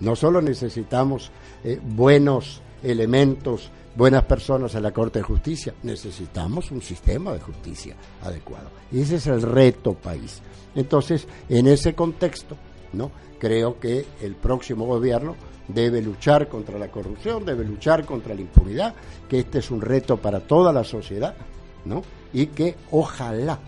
No 0.00 0.16
solo 0.16 0.42
necesitamos 0.42 1.30
eh, 1.64 1.80
buenos 1.82 2.60
elementos, 2.82 3.70
buenas 3.94 4.24
personas 4.24 4.74
en 4.74 4.82
la 4.82 4.92
Corte 4.92 5.20
de 5.20 5.24
Justicia, 5.24 5.74
necesitamos 5.82 6.70
un 6.70 6.82
sistema 6.82 7.32
de 7.32 7.40
justicia 7.40 7.96
adecuado. 8.22 8.70
Y 8.92 9.00
ese 9.00 9.16
es 9.16 9.26
el 9.26 9.42
reto 9.42 9.94
país. 9.94 10.42
Entonces, 10.74 11.26
en 11.48 11.66
ese 11.66 11.94
contexto, 11.94 12.56
¿no? 12.92 13.10
Creo 13.38 13.78
que 13.78 14.04
el 14.22 14.34
próximo 14.34 14.86
gobierno 14.86 15.36
debe 15.68 16.00
luchar 16.00 16.48
contra 16.48 16.78
la 16.78 16.88
corrupción, 16.88 17.44
debe 17.44 17.64
luchar 17.64 18.04
contra 18.04 18.34
la 18.34 18.40
impunidad, 18.40 18.94
que 19.28 19.40
este 19.40 19.58
es 19.58 19.70
un 19.70 19.80
reto 19.80 20.16
para 20.16 20.40
toda 20.40 20.72
la 20.72 20.84
sociedad, 20.84 21.34
¿no? 21.84 22.02
Y 22.32 22.46
que 22.48 22.76
ojalá 22.90 23.58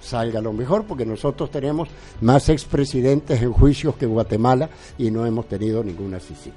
salga 0.00 0.40
lo 0.40 0.52
mejor, 0.52 0.84
porque 0.86 1.04
nosotros 1.04 1.50
tenemos 1.50 1.88
más 2.20 2.48
expresidentes 2.48 3.42
en 3.42 3.52
juicios 3.52 3.96
que 3.96 4.06
Guatemala 4.06 4.70
y 4.98 5.10
no 5.10 5.26
hemos 5.26 5.48
tenido 5.48 5.82
ninguna 5.82 6.20
CICI, 6.20 6.52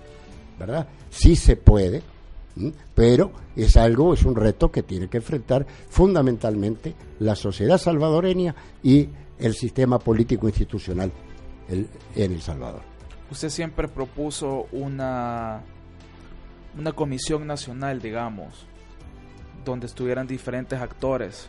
¿verdad? 0.59 0.87
Sí 1.09 1.35
se 1.35 1.55
puede, 1.55 2.01
pero 2.93 3.31
es 3.55 3.75
algo, 3.77 4.13
es 4.13 4.23
un 4.23 4.35
reto 4.35 4.71
que 4.71 4.83
tiene 4.83 5.07
que 5.07 5.17
enfrentar 5.17 5.65
fundamentalmente 5.89 6.93
la 7.19 7.35
sociedad 7.35 7.77
salvadoreña 7.77 8.55
y 8.83 9.09
el 9.39 9.53
sistema 9.55 9.99
político 9.99 10.47
institucional 10.47 11.11
en 11.67 11.87
El 12.15 12.41
Salvador. 12.41 12.81
Usted 13.31 13.49
siempre 13.49 13.87
propuso 13.87 14.67
una, 14.71 15.61
una 16.77 16.91
comisión 16.91 17.47
nacional, 17.47 18.01
digamos, 18.01 18.67
donde 19.63 19.87
estuvieran 19.87 20.27
diferentes 20.27 20.79
actores 20.79 21.47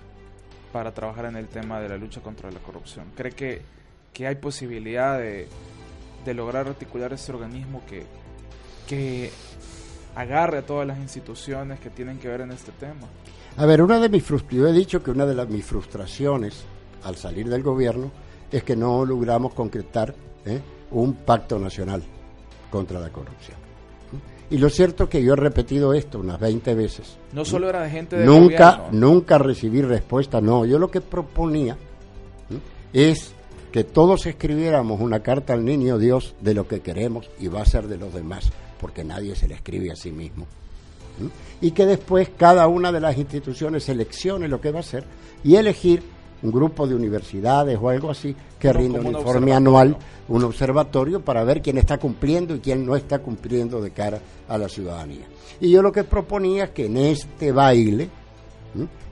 para 0.73 0.93
trabajar 0.93 1.27
en 1.27 1.37
el 1.37 1.49
tema 1.49 1.81
de 1.81 1.89
la 1.89 1.97
lucha 1.97 2.21
contra 2.21 2.51
la 2.51 2.61
corrupción. 2.61 3.07
¿Cree 3.15 3.33
que, 3.33 3.63
que 4.13 4.27
hay 4.27 4.37
posibilidad 4.37 5.19
de, 5.19 5.49
de, 6.25 6.35
lograr 6.35 6.67
articular 6.67 7.13
ese 7.13 7.33
organismo 7.33 7.83
que, 7.87 8.05
que 8.89 9.31
agarre 10.15 10.59
a 10.59 10.63
todas 10.67 10.87
las 10.87 10.99
instituciones 10.99 11.79
que 11.79 11.91
tienen 11.91 12.19
que 12.19 12.29
ver 12.29 12.41
en 12.41 12.53
este 12.53 12.73
tema? 12.73 13.07
A 13.59 13.67
ver, 13.67 13.83
una 13.83 13.99
de 13.99 14.09
mis 14.09 14.27
yo 14.51 14.67
he 14.67 14.73
dicho 14.73 15.03
que 15.03 15.11
una 15.11 15.27
de 15.27 15.35
las, 15.35 15.49
mis 15.49 15.65
frustraciones 15.65 16.65
al 17.05 17.17
salir 17.17 17.49
del 17.49 17.63
gobierno 17.63 18.11
es 18.51 18.63
que 18.63 18.77
no 18.77 19.05
logramos 19.05 19.55
concretar 19.55 20.15
¿eh? 20.45 20.61
un 20.91 21.15
pacto 21.15 21.59
nacional 21.59 22.03
contra 22.71 23.01
la 23.01 23.11
corrupción. 23.11 23.57
Y 24.49 24.59
lo 24.59 24.71
cierto 24.71 25.05
es 25.05 25.11
que 25.11 25.23
yo 25.23 25.33
he 25.33 25.37
repetido 25.37 25.93
esto 25.93 26.21
unas 26.21 26.39
20 26.39 26.75
veces. 26.75 27.17
No 27.33 27.45
solo 27.45 27.69
era 27.69 27.83
de 27.83 27.91
gente 27.91 28.17
de 28.17 28.25
Nunca, 28.25 28.85
nunca 28.93 29.39
recibí 29.39 29.83
respuesta, 29.83 30.41
no. 30.41 30.65
Yo 30.65 30.79
lo 30.79 30.89
que 30.89 31.01
proponía 31.01 31.77
es 32.93 33.33
que 33.73 33.83
todos 33.83 34.25
escribiéramos 34.27 35.01
una 35.01 35.21
carta 35.21 35.53
al 35.53 35.65
niño 35.65 35.99
Dios 35.99 36.35
de 36.41 36.55
lo 36.55 36.69
que 36.69 36.81
queremos 36.81 37.29
y 37.41 37.49
va 37.49 37.63
a 37.63 37.67
ser 37.67 37.89
de 37.89 37.99
los 37.99 38.15
demás, 38.15 38.51
porque 38.81 39.03
nadie 39.05 39.35
se 39.35 39.49
le 39.49 39.55
escribe 39.55 39.91
a 39.91 39.97
sí 39.97 40.13
mismo. 40.13 40.47
Y 41.61 41.73
que 41.73 41.87
después 41.87 42.31
cada 42.37 42.69
una 42.69 42.93
de 42.93 43.01
las 43.01 43.19
instituciones 43.19 43.85
seleccione 43.85 44.49
lo 44.49 44.61
que 44.61 44.71
va 44.71 44.79
a 44.79 44.81
hacer 44.81 45.05
y 45.43 45.57
elegir 45.57 46.03
un 46.43 46.53
grupo 46.53 46.87
de 46.87 46.95
universidades 46.95 47.79
o 47.81 47.89
algo 47.89 48.11
así 48.11 48.35
que 48.59 48.73
rinda 48.73 49.01
un 49.01 49.07
informe 49.07 49.53
anual, 49.53 49.97
un 50.29 50.45
observatorio 50.45 51.21
para 51.21 51.45
ver 51.45 51.63
quién 51.63 51.79
está 51.79 51.99
cumpliendo 51.99 52.55
y 52.55 52.61
quién 52.61 52.85
no 52.85 52.97
está 52.97 53.19
cumpliendo 53.21 53.81
de 53.81 53.91
cara 53.91 54.21
a 54.49 54.59
la 54.59 54.69
ciudadanía. 54.69 55.27
Y 55.61 55.71
yo 55.71 55.83
lo 55.83 55.93
que 55.93 56.05
proponía 56.05 56.65
es 56.65 56.71
que 56.71 56.87
en 56.87 56.99
este 56.99 57.53
baile 57.53 58.09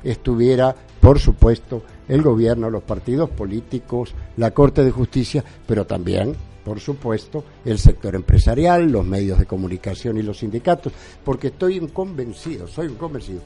estuviera, 0.02 0.74
por 1.00 1.18
supuesto, 1.18 1.82
el 2.08 2.22
gobierno, 2.22 2.68
los 2.68 2.82
partidos 2.82 3.30
políticos, 3.30 4.14
la 4.36 4.50
Corte 4.50 4.84
de 4.84 4.90
Justicia, 4.90 5.42
pero 5.66 5.86
también 5.86 6.36
por 6.64 6.80
supuesto, 6.80 7.44
el 7.64 7.78
sector 7.78 8.14
empresarial, 8.14 8.90
los 8.90 9.04
medios 9.04 9.38
de 9.38 9.44
comunicación 9.44 10.16
y 10.16 10.22
los 10.22 10.38
sindicatos, 10.38 10.92
porque 11.22 11.48
estoy 11.48 11.78
convencido, 11.88 12.66
soy 12.66 12.86
un 12.86 12.94
convencido, 12.94 13.42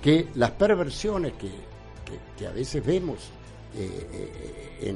que 0.00 0.28
las 0.36 0.52
perversiones 0.52 1.34
que 1.34 1.50
que, 2.36 2.46
a 2.46 2.52
veces 2.52 2.84
vemos 2.84 3.30
eh, 3.74 4.06
eh, 4.12 4.94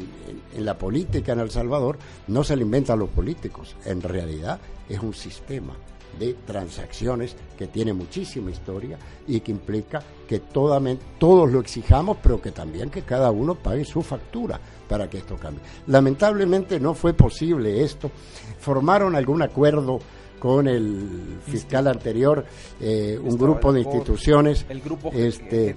en, 0.54 0.64
la 0.64 0.76
política 0.76 1.32
en 1.32 1.40
El 1.40 1.50
Salvador, 1.50 1.98
no 2.28 2.44
se 2.44 2.56
le 2.56 2.62
inventan 2.62 2.98
los 2.98 3.10
políticos. 3.10 3.76
En 3.84 4.02
realidad 4.02 4.60
es 4.88 5.00
un 5.00 5.14
sistema 5.14 5.74
de 6.18 6.34
transacciones 6.46 7.36
que 7.58 7.66
tiene 7.66 7.92
muchísima 7.92 8.50
historia 8.50 8.98
y 9.26 9.40
que 9.40 9.52
implica 9.52 10.02
que 10.26 10.40
todos 10.40 11.52
lo 11.52 11.60
exijamos, 11.60 12.18
pero 12.22 12.40
que 12.40 12.52
también 12.52 12.90
que 12.90 13.02
cada 13.02 13.30
uno 13.30 13.54
pague 13.54 13.84
su 13.84 14.02
factura 14.02 14.58
para 14.88 15.10
que 15.10 15.18
esto 15.18 15.36
cambie. 15.36 15.62
Lamentablemente 15.86 16.80
no 16.80 16.94
fue 16.94 17.12
posible 17.12 17.82
esto. 17.82 18.10
Formaron 18.58 19.14
algún 19.14 19.42
acuerdo 19.42 20.00
con 20.38 20.68
el 20.68 21.38
fiscal 21.46 21.88
anterior, 21.88 22.44
eh, 22.80 23.18
un 23.22 23.36
grupo 23.36 23.72
de 23.72 23.80
instituciones. 23.80 24.66
El 24.68 24.80
grupo 24.80 25.10
este, 25.12 25.76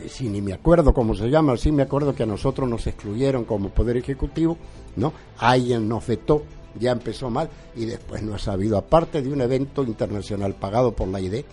eh, 0.00 0.08
sí, 0.08 0.28
ni 0.28 0.42
me 0.42 0.52
acuerdo 0.52 0.92
cómo 0.92 1.14
se 1.14 1.28
llama, 1.30 1.56
sí 1.56 1.70
me 1.70 1.82
acuerdo 1.82 2.14
que 2.14 2.24
a 2.24 2.26
nosotros 2.26 2.68
nos 2.68 2.86
excluyeron 2.86 3.44
como 3.44 3.68
Poder 3.68 3.96
Ejecutivo, 3.96 4.56
¿no? 4.96 5.12
Alguien 5.38 5.88
nos 5.88 6.06
vetó, 6.06 6.42
ya 6.78 6.92
empezó 6.92 7.30
mal, 7.30 7.48
y 7.76 7.84
después 7.84 8.22
no 8.22 8.34
ha 8.34 8.38
sabido, 8.38 8.76
aparte 8.76 9.22
de 9.22 9.32
un 9.32 9.40
evento 9.40 9.84
internacional 9.84 10.54
pagado 10.54 10.92
por 10.92 11.08
la 11.08 11.20
ID, 11.20 11.44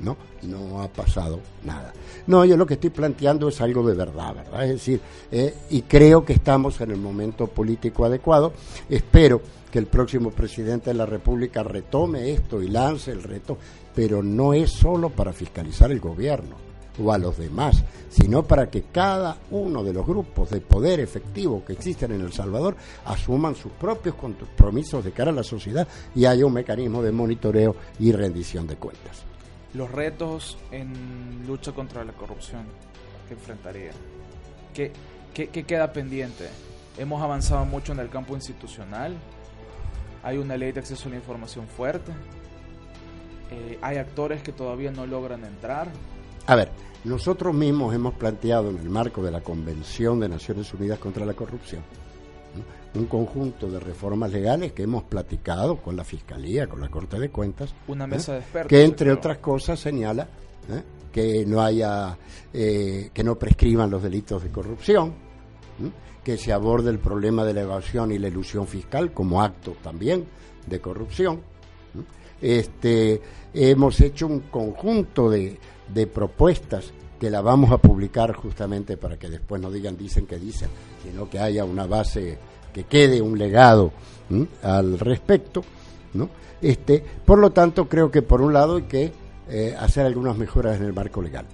¿no? 0.00 0.16
No 0.42 0.82
ha 0.82 0.88
pasado 0.88 1.40
nada. 1.64 1.92
No, 2.26 2.44
yo 2.44 2.56
lo 2.56 2.66
que 2.66 2.74
estoy 2.74 2.90
planteando 2.90 3.48
es 3.48 3.60
algo 3.60 3.86
de 3.86 3.94
verdad, 3.94 4.34
¿verdad? 4.34 4.64
Es 4.64 4.70
decir, 4.70 5.00
eh, 5.32 5.54
y 5.70 5.82
creo 5.82 6.24
que 6.24 6.34
estamos 6.34 6.80
en 6.80 6.90
el 6.90 6.98
momento 6.98 7.46
político 7.46 8.04
adecuado. 8.04 8.52
Espero 8.88 9.40
que 9.72 9.78
el 9.78 9.86
próximo 9.86 10.30
presidente 10.30 10.90
de 10.90 10.94
la 10.94 11.06
República 11.06 11.62
retome 11.62 12.30
esto 12.30 12.62
y 12.62 12.68
lance 12.68 13.10
el 13.10 13.22
reto, 13.22 13.58
pero 13.94 14.22
no 14.22 14.52
es 14.54 14.70
solo 14.70 15.10
para 15.10 15.32
fiscalizar 15.32 15.90
el 15.90 16.00
gobierno 16.00 16.67
o 17.02 17.12
a 17.12 17.18
los 17.18 17.36
demás, 17.38 17.84
sino 18.10 18.42
para 18.42 18.70
que 18.70 18.84
cada 18.92 19.36
uno 19.50 19.82
de 19.82 19.92
los 19.92 20.06
grupos 20.06 20.50
de 20.50 20.60
poder 20.60 21.00
efectivo 21.00 21.64
que 21.64 21.74
existen 21.74 22.12
en 22.12 22.22
El 22.22 22.32
Salvador 22.32 22.76
asuman 23.04 23.54
sus 23.54 23.72
propios 23.72 24.14
compromisos 24.14 25.04
de 25.04 25.12
cara 25.12 25.30
a 25.30 25.34
la 25.34 25.42
sociedad 25.42 25.86
y 26.14 26.24
haya 26.24 26.46
un 26.46 26.52
mecanismo 26.52 27.02
de 27.02 27.12
monitoreo 27.12 27.76
y 27.98 28.12
rendición 28.12 28.66
de 28.66 28.76
cuentas. 28.76 29.22
Los 29.74 29.90
retos 29.90 30.56
en 30.70 31.46
lucha 31.46 31.72
contra 31.72 32.04
la 32.04 32.12
corrupción 32.12 32.62
que 33.28 33.34
enfrentaría, 33.34 33.92
¿qué, 34.72 34.92
qué, 35.34 35.48
queda 35.48 35.92
pendiente? 35.92 36.48
Hemos 36.96 37.22
avanzado 37.22 37.64
mucho 37.66 37.92
en 37.92 38.00
el 38.00 38.08
campo 38.08 38.34
institucional, 38.34 39.16
hay 40.22 40.38
una 40.38 40.56
ley 40.56 40.72
de 40.72 40.80
acceso 40.80 41.08
a 41.08 41.10
la 41.10 41.16
información 41.16 41.66
fuerte, 41.68 42.12
eh, 43.50 43.78
hay 43.82 43.98
actores 43.98 44.42
que 44.42 44.52
todavía 44.52 44.90
no 44.90 45.06
logran 45.06 45.44
entrar. 45.44 45.88
A 46.48 46.56
ver, 46.56 46.70
nosotros 47.04 47.54
mismos 47.54 47.94
hemos 47.94 48.14
planteado 48.14 48.70
en 48.70 48.78
el 48.78 48.88
marco 48.88 49.22
de 49.22 49.30
la 49.30 49.42
Convención 49.42 50.18
de 50.18 50.30
Naciones 50.30 50.72
Unidas 50.72 50.98
contra 50.98 51.24
la 51.24 51.34
Corrupción 51.34 51.82
un 52.94 53.06
conjunto 53.06 53.70
de 53.70 53.78
reformas 53.78 54.32
legales 54.32 54.72
que 54.72 54.82
hemos 54.82 55.04
platicado 55.04 55.76
con 55.76 55.94
la 55.94 56.04
Fiscalía, 56.04 56.66
con 56.66 56.80
la 56.80 56.88
Corte 56.88 57.18
de 57.18 57.28
Cuentas, 57.30 57.74
una 57.86 58.06
mesa 58.06 58.32
de 58.32 58.38
expertos, 58.40 58.70
que 58.70 58.82
entre 58.82 59.12
otras 59.12 59.38
cosas 59.38 59.78
señala 59.78 60.26
¿eh? 60.70 60.82
que 61.12 61.44
no 61.46 61.62
haya, 61.62 62.16
eh, 62.52 63.10
que 63.12 63.22
no 63.22 63.38
prescriban 63.38 63.90
los 63.90 64.02
delitos 64.02 64.42
de 64.42 64.50
corrupción, 64.50 65.12
que 66.24 66.36
se 66.36 66.52
aborde 66.52 66.90
el 66.90 66.98
problema 66.98 67.44
de 67.44 67.54
la 67.54 67.60
evasión 67.62 68.10
y 68.10 68.18
la 68.18 68.28
ilusión 68.28 68.66
fiscal 68.66 69.12
como 69.12 69.42
acto 69.42 69.76
también 69.82 70.24
de 70.66 70.80
corrupción. 70.80 71.40
Este, 72.40 73.20
hemos 73.52 74.00
hecho 74.00 74.26
un 74.26 74.40
conjunto 74.40 75.30
de, 75.30 75.58
de 75.92 76.06
propuestas 76.06 76.92
que 77.18 77.30
la 77.30 77.40
vamos 77.40 77.72
a 77.72 77.78
publicar 77.78 78.32
justamente 78.34 78.96
para 78.96 79.18
que 79.18 79.28
después 79.28 79.60
no 79.60 79.70
digan 79.70 79.96
dicen 79.96 80.26
que 80.26 80.38
dicen, 80.38 80.68
sino 81.02 81.28
que 81.28 81.38
haya 81.38 81.64
una 81.64 81.86
base 81.86 82.38
que 82.72 82.84
quede 82.84 83.20
un 83.20 83.36
legado 83.36 83.92
al 84.62 84.98
respecto, 84.98 85.64
¿no? 86.14 86.28
Este, 86.60 87.02
por 87.24 87.38
lo 87.38 87.50
tanto, 87.50 87.88
creo 87.88 88.10
que 88.10 88.22
por 88.22 88.40
un 88.40 88.52
lado 88.52 88.76
hay 88.76 88.82
que 88.82 89.12
eh, 89.48 89.74
hacer 89.78 90.06
algunas 90.06 90.36
mejoras 90.36 90.76
en 90.78 90.84
el 90.84 90.92
marco 90.92 91.22
legal. 91.22 91.46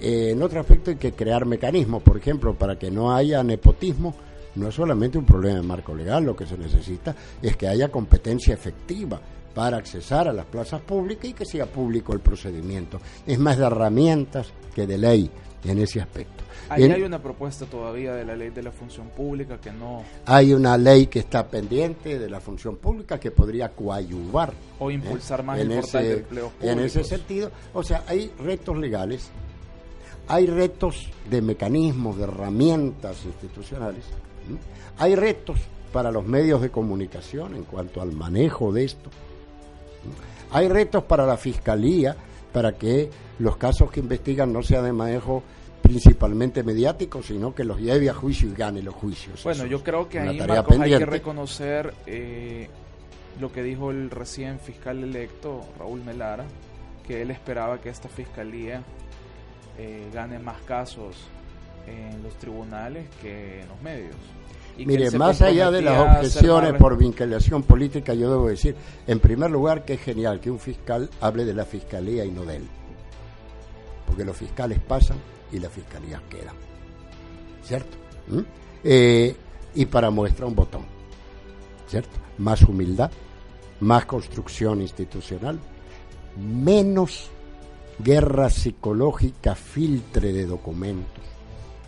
Eh, 0.00 0.30
en 0.32 0.42
otro 0.42 0.60
aspecto 0.60 0.90
hay 0.90 0.96
que 0.96 1.12
crear 1.12 1.46
mecanismos, 1.46 2.02
por 2.02 2.16
ejemplo, 2.16 2.54
para 2.54 2.78
que 2.78 2.90
no 2.90 3.14
haya 3.14 3.42
nepotismo. 3.42 4.14
No 4.54 4.68
es 4.68 4.74
solamente 4.74 5.18
un 5.18 5.24
problema 5.24 5.56
de 5.60 5.66
marco 5.66 5.94
legal, 5.94 6.24
lo 6.24 6.34
que 6.34 6.46
se 6.46 6.58
necesita 6.58 7.14
es 7.40 7.56
que 7.56 7.68
haya 7.68 7.88
competencia 7.88 8.54
efectiva 8.54 9.20
para 9.54 9.76
accesar 9.76 10.28
a 10.28 10.32
las 10.32 10.46
plazas 10.46 10.80
públicas 10.80 11.24
y 11.24 11.32
que 11.32 11.44
sea 11.44 11.66
público 11.66 12.12
el 12.12 12.20
procedimiento. 12.20 13.00
Es 13.26 13.38
más 13.38 13.58
de 13.58 13.66
herramientas 13.66 14.52
que 14.74 14.86
de 14.86 14.98
ley 14.98 15.30
en 15.64 15.78
ese 15.78 16.00
aspecto. 16.00 16.44
Ahí 16.70 16.84
hay 16.84 17.02
una 17.02 17.20
propuesta 17.20 17.64
todavía 17.64 18.14
de 18.14 18.24
la 18.24 18.36
ley 18.36 18.50
de 18.50 18.62
la 18.62 18.70
función 18.70 19.08
pública 19.08 19.58
que 19.58 19.72
no... 19.72 20.02
Hay 20.26 20.52
una 20.52 20.76
ley 20.76 21.06
que 21.06 21.20
está 21.20 21.46
pendiente 21.48 22.18
de 22.18 22.28
la 22.28 22.40
función 22.40 22.76
pública 22.76 23.18
que 23.18 23.30
podría 23.30 23.70
coadyuvar. 23.70 24.52
O 24.78 24.90
¿eh? 24.90 24.94
impulsar 24.94 25.42
más 25.42 25.58
el 25.58 25.68
portal 25.68 26.02
de 26.02 26.12
empleos 26.12 26.52
En 26.60 26.80
ese 26.80 27.04
sentido, 27.04 27.50
o 27.72 27.82
sea, 27.82 28.04
hay 28.06 28.30
retos 28.38 28.76
legales, 28.76 29.30
hay 30.26 30.46
retos 30.46 31.08
de 31.30 31.40
mecanismos, 31.40 32.18
de 32.18 32.24
herramientas 32.24 33.24
institucionales, 33.24 34.04
hay 34.98 35.14
retos 35.14 35.58
para 35.92 36.12
los 36.12 36.26
medios 36.26 36.60
de 36.60 36.70
comunicación 36.70 37.54
en 37.54 37.64
cuanto 37.64 38.02
al 38.02 38.12
manejo 38.12 38.72
de 38.72 38.84
esto, 38.84 39.10
hay 40.50 40.68
retos 40.68 41.04
para 41.04 41.26
la 41.26 41.36
fiscalía 41.36 42.16
para 42.52 42.72
que 42.72 43.10
los 43.38 43.56
casos 43.56 43.90
que 43.90 44.00
investigan 44.00 44.52
no 44.52 44.62
sean 44.62 44.84
de 44.84 44.92
manejo 44.92 45.42
principalmente 45.82 46.62
mediático, 46.62 47.22
sino 47.22 47.54
que 47.54 47.64
los 47.64 47.78
lleve 47.80 48.10
a 48.10 48.14
juicio 48.14 48.48
y 48.48 48.54
gane 48.54 48.82
los 48.82 48.94
juicios. 48.94 49.44
Bueno, 49.44 49.64
yo 49.64 49.82
creo 49.82 50.08
que 50.08 50.20
ahí 50.20 50.38
Marcos, 50.38 50.78
hay 50.78 50.98
que 50.98 51.06
reconocer 51.06 51.94
eh, 52.06 52.68
lo 53.40 53.52
que 53.52 53.62
dijo 53.62 53.90
el 53.90 54.10
recién 54.10 54.58
fiscal 54.60 55.02
electo, 55.02 55.64
Raúl 55.78 56.02
Melara, 56.04 56.44
que 57.06 57.22
él 57.22 57.30
esperaba 57.30 57.80
que 57.80 57.88
esta 57.88 58.08
fiscalía 58.08 58.82
eh, 59.78 60.10
gane 60.12 60.38
más 60.38 60.60
casos 60.62 61.16
en 61.86 62.22
los 62.22 62.34
tribunales 62.34 63.08
que 63.22 63.62
en 63.62 63.68
los 63.68 63.80
medios. 63.80 64.16
Mire, 64.78 65.10
más 65.12 65.42
allá 65.42 65.70
de 65.70 65.82
las 65.82 66.00
objeciones 66.00 66.74
por 66.74 66.96
vinculación 66.96 67.62
política, 67.62 68.14
yo 68.14 68.30
debo 68.30 68.48
decir, 68.48 68.76
en 69.06 69.18
primer 69.20 69.50
lugar, 69.50 69.84
que 69.84 69.94
es 69.94 70.00
genial 70.00 70.40
que 70.40 70.50
un 70.50 70.58
fiscal 70.58 71.10
hable 71.20 71.44
de 71.44 71.54
la 71.54 71.64
fiscalía 71.64 72.24
y 72.24 72.30
no 72.30 72.44
de 72.44 72.56
él. 72.56 72.68
Porque 74.06 74.24
los 74.24 74.36
fiscales 74.36 74.78
pasan 74.80 75.18
y 75.52 75.58
las 75.58 75.72
fiscalías 75.72 76.22
quedan. 76.28 76.54
¿Cierto? 77.62 77.96
¿Mm? 78.28 78.40
Eh, 78.84 79.36
y 79.74 79.86
para 79.86 80.10
muestra 80.10 80.46
un 80.46 80.54
botón. 80.54 80.82
¿Cierto? 81.88 82.16
Más 82.38 82.62
humildad, 82.62 83.10
más 83.80 84.06
construcción 84.06 84.80
institucional, 84.80 85.58
menos 86.36 87.30
guerra 87.98 88.48
psicológica, 88.48 89.54
filtre 89.54 90.32
de 90.32 90.46
documentos 90.46 91.37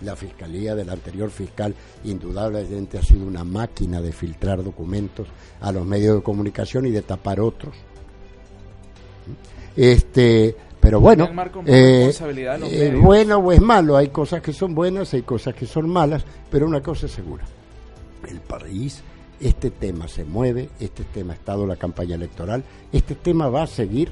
la 0.03 0.17
fiscalía 0.17 0.75
del 0.75 0.91
anterior 0.91 1.31
fiscal 1.31 1.75
indudablemente 2.05 2.99
ha 2.99 3.03
sido 3.03 3.27
una 3.27 3.45
máquina 3.45 4.01
de 4.01 4.13
filtrar 4.13 4.63
documentos 4.63 5.29
a 5.61 5.73
los 5.73 5.85
medios 5.85 6.17
de 6.17 6.23
comunicación 6.23 6.87
y 6.87 6.91
de 6.91 7.03
tapar 7.03 7.41
otros. 7.41 7.75
Este, 9.77 10.57
pero 10.81 11.01
bueno, 11.01 11.29
eh, 11.67 12.11
eh, 12.13 12.99
bueno 13.01 13.39
o 13.39 13.53
es 13.53 13.61
malo, 13.61 13.97
hay 13.97 14.09
cosas 14.09 14.43
que 14.43 14.53
son 14.53 14.75
buenas, 14.75 15.13
hay 15.15 15.23
cosas 15.23 15.55
que 15.55 15.67
son 15.67 15.89
malas, 15.89 16.25
pero 16.51 16.67
una 16.67 16.83
cosa 16.83 17.07
es 17.07 17.13
segura, 17.13 17.45
el 18.29 18.41
país, 18.41 19.03
este 19.41 19.71
tema 19.71 20.09
se 20.09 20.25
mueve, 20.25 20.71
este 20.81 21.05
tema 21.05 21.35
ha 21.35 21.37
estado 21.37 21.67
la 21.67 21.77
campaña 21.77 22.17
electoral, 22.17 22.65
este 22.93 23.15
tema 23.15 23.49
va 23.49 23.63
a 23.63 23.67
seguir 23.67 24.11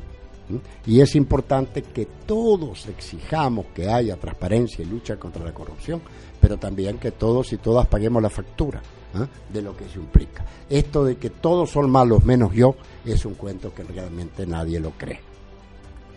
y 0.87 1.01
es 1.01 1.15
importante 1.15 1.83
que 1.83 2.07
todos 2.27 2.87
exijamos 2.87 3.67
que 3.75 3.89
haya 3.89 4.17
transparencia 4.17 4.83
y 4.83 4.89
lucha 4.89 5.17
contra 5.17 5.45
la 5.45 5.53
corrupción, 5.53 6.01
pero 6.41 6.57
también 6.57 6.99
que 6.99 7.13
todos 7.13 7.53
y 7.53 7.59
todas 7.59 7.87
paguemos 7.87 8.23
la 8.23 8.31
factura 8.31 8.81
¿ah? 9.15 9.27
de 9.53 9.63
lo 9.63 9.77
que 9.77 9.85
eso 9.85 9.99
implica. 9.99 10.45
Esto 10.69 11.05
de 11.05 11.17
que 11.17 11.31
todos 11.31 11.71
son 11.71 11.91
malos 11.91 12.25
menos 12.25 12.53
yo 12.53 12.75
es 13.05 13.25
un 13.25 13.35
cuento 13.35 13.75
que 13.75 13.85
realmente 13.85 14.47
nadie 14.47 14.81
lo 14.81 14.93
cree. 14.93 15.21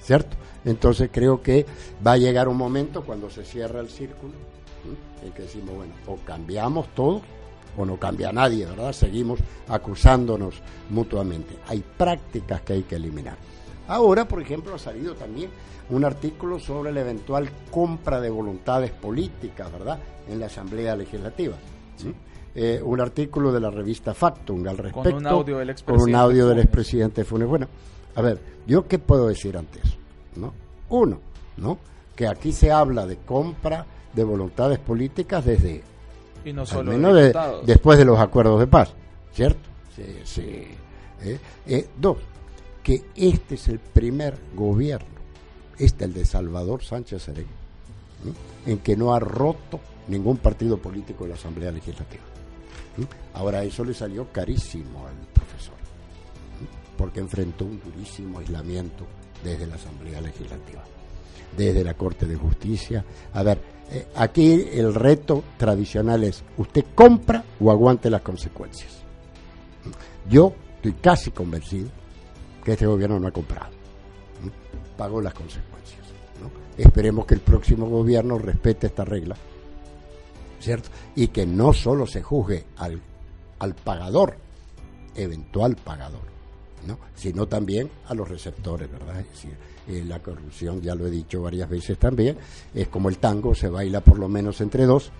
¿Cierto? 0.01 0.35
Entonces 0.65 1.09
creo 1.11 1.41
que 1.41 1.65
va 2.05 2.13
a 2.13 2.17
llegar 2.17 2.47
un 2.47 2.57
momento 2.57 3.03
cuando 3.03 3.29
se 3.29 3.45
cierra 3.45 3.81
el 3.81 3.89
círculo 3.89 4.33
en 5.23 5.31
que 5.31 5.43
decimos, 5.43 5.75
bueno, 5.75 5.93
o 6.07 6.17
cambiamos 6.25 6.87
todos 6.95 7.21
o 7.77 7.85
no 7.85 7.97
cambia 7.97 8.31
nadie, 8.31 8.65
¿verdad? 8.65 8.91
Seguimos 8.91 9.39
acusándonos 9.67 10.55
mutuamente. 10.89 11.55
Hay 11.67 11.83
prácticas 11.97 12.61
que 12.61 12.73
hay 12.73 12.83
que 12.83 12.95
eliminar. 12.95 13.37
Ahora, 13.87 14.27
por 14.27 14.41
ejemplo, 14.41 14.75
ha 14.75 14.79
salido 14.79 15.15
también 15.15 15.49
un 15.89 16.05
artículo 16.05 16.59
sobre 16.59 16.91
la 16.91 17.01
eventual 17.01 17.49
compra 17.69 18.21
de 18.21 18.29
voluntades 18.29 18.91
políticas, 18.91 19.71
¿verdad?, 19.71 19.99
en 20.29 20.39
la 20.39 20.45
Asamblea 20.45 20.95
Legislativa. 20.95 21.55
Eh, 22.53 22.81
un 22.83 22.99
artículo 22.99 23.51
de 23.51 23.61
la 23.61 23.69
revista 23.69 24.13
Factum 24.13 24.67
al 24.67 24.77
respecto. 24.77 25.09
Con 25.09 25.13
un 25.13 25.27
audio 25.27 25.57
del 25.57 25.69
expresidente. 25.69 26.03
Con 26.03 26.09
un 26.09 26.15
audio 26.15 26.47
del 26.47 26.59
expresidente 26.59 27.23
Funes. 27.23 27.47
Bueno, 27.47 27.67
a 28.15 28.21
ver, 28.21 28.39
¿yo 28.67 28.87
qué 28.87 28.99
puedo 28.99 29.27
decir 29.27 29.57
antes? 29.57 29.83
¿No? 30.35 30.53
Uno, 30.89 31.19
¿no? 31.57 31.77
Que 32.15 32.27
aquí 32.27 32.51
se 32.51 32.71
habla 32.71 33.05
de 33.05 33.17
compra 33.17 33.85
de 34.13 34.23
voluntades 34.23 34.79
políticas 34.79 35.45
desde. 35.45 35.81
Y 36.43 36.51
no 36.51 36.65
solo 36.65 37.13
de, 37.13 37.33
después 37.65 37.97
de 37.97 38.05
los 38.05 38.19
acuerdos 38.19 38.59
de 38.59 38.67
paz, 38.67 38.93
¿cierto? 39.31 39.69
Sí, 39.95 40.03
sí. 40.23 40.67
Eh, 41.23 41.39
eh, 41.67 41.87
dos, 41.99 42.17
que 42.83 43.03
este 43.15 43.55
es 43.55 43.67
el 43.67 43.79
primer 43.79 44.37
gobierno, 44.55 45.07
este 45.77 46.05
el 46.05 46.13
de 46.13 46.25
Salvador 46.25 46.83
Sánchez 46.83 47.23
Serén, 47.23 47.47
en 48.65 48.79
que 48.79 48.95
no 48.95 49.13
ha 49.13 49.19
roto 49.19 49.79
ningún 50.07 50.37
partido 50.37 50.77
político 50.77 51.23
en 51.23 51.31
la 51.31 51.35
Asamblea 51.35 51.71
Legislativa. 51.71 52.23
Ahora 53.33 53.63
eso 53.63 53.83
le 53.83 53.93
salió 53.93 54.31
carísimo 54.31 55.07
al 55.07 55.15
profesor, 55.33 55.75
porque 56.97 57.19
enfrentó 57.19 57.65
un 57.65 57.79
durísimo 57.79 58.39
aislamiento 58.39 59.05
desde 59.43 59.67
la 59.67 59.75
Asamblea 59.75 60.21
Legislativa, 60.21 60.83
desde 61.55 61.83
la 61.83 61.93
Corte 61.93 62.25
de 62.25 62.35
Justicia. 62.35 63.05
A 63.33 63.43
ver, 63.43 63.59
eh, 63.91 64.07
aquí 64.15 64.67
el 64.73 64.93
reto 64.93 65.43
tradicional 65.57 66.23
es, 66.23 66.43
¿usted 66.57 66.85
compra 66.93 67.43
o 67.59 67.71
aguante 67.71 68.09
las 68.09 68.21
consecuencias? 68.21 68.99
Yo 70.29 70.53
estoy 70.75 70.93
casi 70.93 71.31
convencido 71.31 71.89
que 72.63 72.73
este 72.73 72.85
gobierno 72.85 73.19
no 73.19 73.27
ha 73.27 73.31
comprado. 73.31 73.71
Pagó 74.97 75.21
las 75.21 75.33
consecuencias. 75.33 76.01
Esperemos 76.77 77.25
que 77.25 77.35
el 77.35 77.41
próximo 77.41 77.87
gobierno 77.87 78.37
respete 78.37 78.87
esta 78.87 79.03
regla, 79.03 79.35
¿cierto? 80.59 80.89
Y 81.15 81.27
que 81.27 81.45
no 81.45 81.73
solo 81.73 82.07
se 82.07 82.21
juzgue 82.21 82.65
al, 82.77 82.99
al 83.59 83.75
pagador, 83.75 84.37
eventual 85.15 85.75
pagador, 85.75 86.21
¿no? 86.87 86.97
sino 87.15 87.47
también 87.47 87.89
a 88.07 88.13
los 88.13 88.27
receptores, 88.27 88.89
¿verdad? 88.89 89.19
Es 89.19 89.29
decir, 89.29 89.57
eh, 89.87 90.03
la 90.07 90.19
corrupción, 90.19 90.81
ya 90.81 90.95
lo 90.95 91.05
he 91.07 91.11
dicho 91.11 91.41
varias 91.41 91.69
veces 91.69 91.97
también, 91.97 92.37
es 92.73 92.87
como 92.87 93.09
el 93.09 93.17
tango, 93.17 93.53
se 93.53 93.69
baila 93.69 94.01
por 94.01 94.17
lo 94.17 94.29
menos 94.29 94.61
entre 94.61 94.85
dos, 94.85 95.11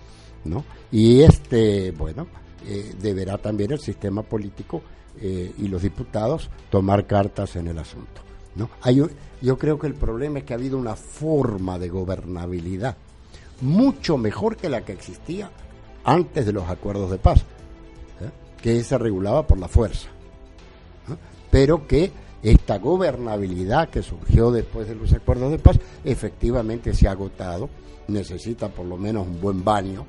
¿no? 0.44 0.64
Y 0.90 1.20
este, 1.20 1.90
bueno, 1.92 2.26
eh, 2.66 2.94
deberá 3.00 3.38
también 3.38 3.72
el 3.72 3.80
sistema 3.80 4.22
político 4.22 4.82
eh, 5.20 5.52
y 5.58 5.68
los 5.68 5.82
diputados 5.82 6.50
tomar 6.70 7.06
cartas 7.06 7.56
en 7.56 7.68
el 7.68 7.78
asunto. 7.78 8.22
¿no? 8.54 8.70
Hay, 8.82 9.02
yo 9.40 9.58
creo 9.58 9.78
que 9.78 9.86
el 9.86 9.94
problema 9.94 10.40
es 10.40 10.44
que 10.44 10.52
ha 10.52 10.56
habido 10.56 10.78
una 10.78 10.96
forma 10.96 11.78
de 11.78 11.88
gobernabilidad 11.88 12.96
mucho 13.62 14.18
mejor 14.18 14.56
que 14.56 14.68
la 14.68 14.84
que 14.84 14.92
existía 14.92 15.50
antes 16.04 16.44
de 16.44 16.52
los 16.52 16.68
acuerdos 16.68 17.10
de 17.10 17.18
paz, 17.18 17.40
¿eh? 17.40 18.30
que 18.60 18.82
se 18.82 18.98
regulaba 18.98 19.46
por 19.46 19.58
la 19.58 19.68
fuerza, 19.68 20.08
pero 21.50 21.86
que 21.86 22.10
esta 22.42 22.78
gobernabilidad 22.78 23.88
que 23.88 24.02
surgió 24.02 24.50
después 24.50 24.88
de 24.88 24.96
los 24.96 25.12
acuerdos 25.12 25.52
de 25.52 25.58
paz 25.60 25.78
efectivamente 26.04 26.92
se 26.92 27.06
ha 27.06 27.12
agotado, 27.12 27.70
necesita 28.08 28.68
por 28.68 28.84
lo 28.84 28.96
menos 28.96 29.26
un 29.26 29.40
buen 29.40 29.62
baño, 29.62 30.04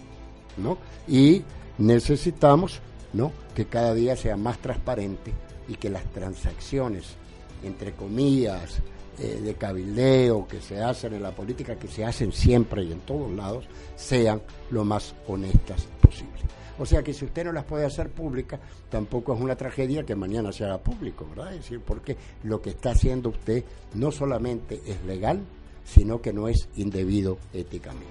¿no? 0.58 0.80
Y 1.08 1.44
necesitamos 1.78 2.82
¿no? 3.14 3.32
que 3.56 3.66
cada 3.66 3.94
día 3.94 4.16
sea 4.16 4.36
más 4.36 4.58
transparente 4.60 5.32
y 5.68 5.76
que 5.76 5.90
las 5.90 6.04
transacciones, 6.12 7.16
entre 7.64 7.94
comillas, 7.94 8.82
eh, 9.20 9.40
de 9.44 9.54
cabildeo 9.54 10.48
que 10.48 10.60
se 10.60 10.82
hacen 10.82 11.14
en 11.14 11.24
la 11.24 11.32
política, 11.32 11.76
que 11.76 11.88
se 11.88 12.04
hacen 12.04 12.32
siempre 12.32 12.84
y 12.84 12.92
en 12.92 13.00
todos 13.02 13.32
lados, 13.32 13.66
sean 13.96 14.42
lo 14.72 14.84
más 14.84 15.14
honestas 15.28 15.88
posible. 16.02 16.34
O 16.80 16.86
sea 16.86 17.04
que 17.04 17.14
si 17.14 17.26
usted 17.26 17.46
no 17.46 17.52
las 17.52 17.66
puede 17.66 17.86
hacer 17.86 18.10
públicas, 18.10 18.60
tampoco 18.90 19.36
es 19.36 19.40
una 19.40 19.56
tragedia 19.56 20.04
que 20.04 20.16
mañana 20.16 20.52
se 20.52 20.66
haga 20.66 20.80
público, 20.80 21.28
¿verdad? 21.30 21.54
Es 21.54 21.62
decir, 21.62 21.82
porque 21.82 22.18
lo 22.44 22.62
que 22.62 22.72
está 22.72 22.92
haciendo 22.92 23.30
usted 23.30 23.64
no 23.94 24.12
solamente 24.12 24.82
es 24.86 25.04
legal, 25.06 25.44
sino 25.86 26.20
que 26.20 26.34
no 26.34 26.48
es 26.48 26.68
indebido 26.76 27.38
éticamente. 27.54 28.08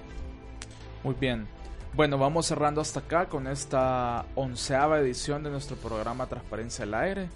Muy 1.03 1.15
bien. 1.15 1.49
Bueno, 1.95 2.17
vamos 2.17 2.47
cerrando 2.47 2.81
hasta 2.81 3.01
acá 3.01 3.27
con 3.27 3.47
esta 3.47 4.25
onceava 4.35 4.99
edición 4.99 5.43
de 5.43 5.51
nuestro 5.51 5.77
programa 5.77 6.27
Transparencia 6.27 6.85
al 6.85 6.95
Aire. 6.95 7.29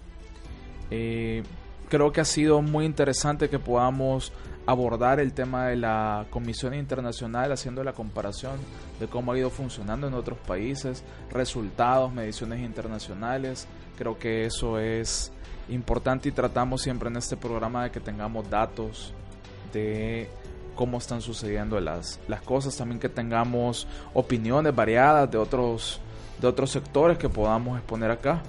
Eh, 0.91 1.43
creo 1.91 2.11
que 2.11 2.23
ha 2.23 2.25
sido 2.25 2.63
muy 2.63 2.87
interesante 2.87 3.51
que 3.51 3.59
podamos 3.59 4.33
abordar 4.65 5.21
el 5.21 5.35
tema 5.35 5.67
de 5.67 5.77
la 5.77 6.25
Comisión 6.31 6.73
Internacional 6.73 7.53
haciendo 7.53 7.85
la 7.85 7.93
comparación 7.93 8.55
de 8.99 9.09
cómo 9.09 9.33
ha 9.33 9.39
ido 9.39 9.51
funcionando 9.51 10.09
en 10.09 10.15
otros 10.15 10.39
países, 10.39 11.05
resultados, 11.31 12.11
mediciones 12.11 12.61
internacionales. 12.61 13.69
Creo 13.99 14.19
que 14.19 14.47
eso 14.47 14.79
es 14.79 15.33
importante 15.69 16.31
y 16.31 16.33
tratamos 16.33 16.81
siempre 16.81 17.11
en 17.11 17.17
este 17.17 17.37
programa 17.37 17.85
de 17.85 17.91
que 17.91 18.01
tengamos 18.01 18.49
datos 18.49 19.13
de 19.75 20.31
cómo 20.77 20.99
están 20.99 21.21
sucediendo 21.21 21.81
las, 21.81 22.21
las 22.29 22.43
cosas, 22.43 22.77
también 22.77 23.01
que 23.01 23.09
tengamos 23.09 23.89
opiniones 24.15 24.75
variadas 24.75 25.29
de 25.31 25.39
otros, 25.39 26.01
de 26.41 26.47
otros 26.47 26.71
sectores 26.71 27.19
que 27.19 27.29
podamos 27.29 27.79
exponer 27.79 28.13
acá. 28.13 28.43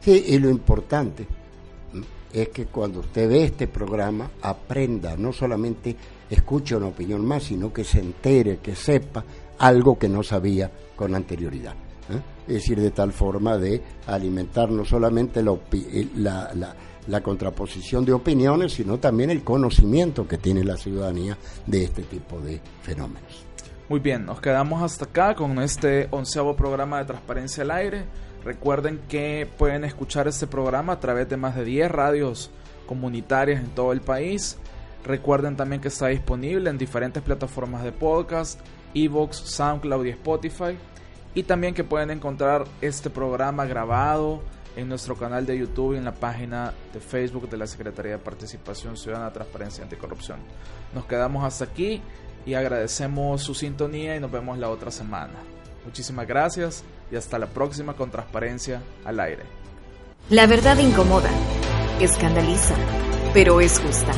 Sí, 0.00 0.24
y 0.28 0.38
lo 0.38 0.48
importante 0.48 1.26
es 2.32 2.48
que 2.48 2.66
cuando 2.66 3.00
usted 3.00 3.28
ve 3.28 3.44
este 3.44 3.68
programa 3.68 4.30
aprenda, 4.42 5.16
no 5.16 5.32
solamente 5.32 5.96
escuche 6.28 6.76
una 6.76 6.88
opinión 6.88 7.24
más, 7.24 7.44
sino 7.44 7.72
que 7.72 7.84
se 7.84 8.00
entere, 8.00 8.58
que 8.58 8.74
sepa 8.74 9.24
algo 9.58 9.98
que 9.98 10.08
no 10.08 10.22
sabía 10.22 10.70
con 10.96 11.14
anterioridad. 11.14 11.74
¿eh? 12.10 12.20
Es 12.48 12.54
decir, 12.54 12.80
de 12.80 12.90
tal 12.90 13.12
forma 13.12 13.56
de 13.56 13.80
alimentar 14.06 14.70
no 14.70 14.84
solamente 14.84 15.40
eh, 15.40 16.08
la, 16.16 16.52
la, 16.54 16.74
la, 17.06 17.22
contraposición 17.22 18.04
de 18.04 18.12
opiniones, 18.12 18.72
sino 18.72 18.98
también 18.98 19.30
el 19.30 19.42
conocimiento 19.42 20.26
que 20.26 20.38
tiene 20.38 20.64
la 20.64 20.76
ciudadanía 20.76 21.36
de 21.66 21.84
este 21.84 22.02
tipo 22.02 22.40
de 22.40 22.60
fenómenos. 22.82 23.44
Muy 23.88 24.00
bien, 24.00 24.24
nos 24.24 24.40
quedamos 24.40 24.82
hasta 24.82 25.04
acá 25.04 25.34
con 25.34 25.58
este 25.58 26.08
onceavo 26.10 26.56
programa 26.56 26.98
de 26.98 27.04
Transparencia 27.04 27.62
al 27.62 27.70
Aire. 27.70 28.04
Recuerden 28.44 29.00
que 29.08 29.48
pueden 29.58 29.84
escuchar 29.84 30.28
este 30.28 30.46
programa 30.46 30.94
a 30.94 31.00
través 31.00 31.28
de 31.28 31.36
más 31.36 31.54
de 31.54 31.64
10 31.64 31.90
radios 31.90 32.50
comunitarias 32.86 33.60
en 33.60 33.68
todo 33.70 33.92
el 33.92 34.00
país. 34.00 34.58
Recuerden 35.04 35.56
también 35.56 35.82
que 35.82 35.88
está 35.88 36.08
disponible 36.08 36.70
en 36.70 36.78
diferentes 36.78 37.22
plataformas 37.22 37.84
de 37.84 37.92
podcast, 37.92 38.58
Evox, 38.94 39.36
SoundCloud 39.36 40.06
y 40.06 40.10
Spotify. 40.10 40.78
Y 41.34 41.42
también 41.42 41.74
que 41.74 41.84
pueden 41.84 42.10
encontrar 42.10 42.64
este 42.80 43.10
programa 43.10 43.66
grabado 43.66 44.42
en 44.76 44.88
nuestro 44.88 45.16
canal 45.16 45.46
de 45.46 45.58
YouTube 45.58 45.94
y 45.94 45.98
en 45.98 46.04
la 46.04 46.12
página 46.12 46.72
de 46.92 47.00
Facebook 47.00 47.48
de 47.48 47.56
la 47.56 47.66
Secretaría 47.66 48.12
de 48.12 48.18
Participación 48.18 48.96
Ciudadana, 48.96 49.32
Transparencia 49.32 49.82
y 49.82 49.84
Anticorrupción. 49.84 50.38
Nos 50.94 51.06
quedamos 51.06 51.44
hasta 51.44 51.64
aquí 51.64 52.02
y 52.46 52.54
agradecemos 52.54 53.42
su 53.42 53.54
sintonía 53.54 54.16
y 54.16 54.20
nos 54.20 54.30
vemos 54.30 54.58
la 54.58 54.68
otra 54.70 54.90
semana. 54.90 55.34
Muchísimas 55.84 56.26
gracias 56.26 56.84
y 57.10 57.16
hasta 57.16 57.38
la 57.38 57.46
próxima 57.46 57.94
con 57.94 58.10
Transparencia 58.10 58.82
al 59.04 59.20
aire. 59.20 59.44
La 60.30 60.46
verdad 60.46 60.78
incomoda, 60.78 61.30
escandaliza, 62.00 62.74
pero 63.32 63.60
es 63.60 63.78
justa. 63.78 64.12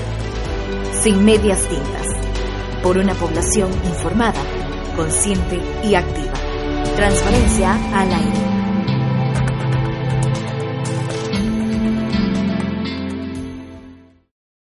Sin 1.03 1.25
medias 1.25 1.69
tintas. 1.69 2.07
Por 2.83 2.99
una 2.99 3.15
población 3.15 3.73
informada, 3.85 4.41
consciente 4.95 5.61
y 5.85 5.95
activa. 5.95 6.35
Transparencia 6.97 7.75
al 7.93 8.13
aire. 8.13 8.66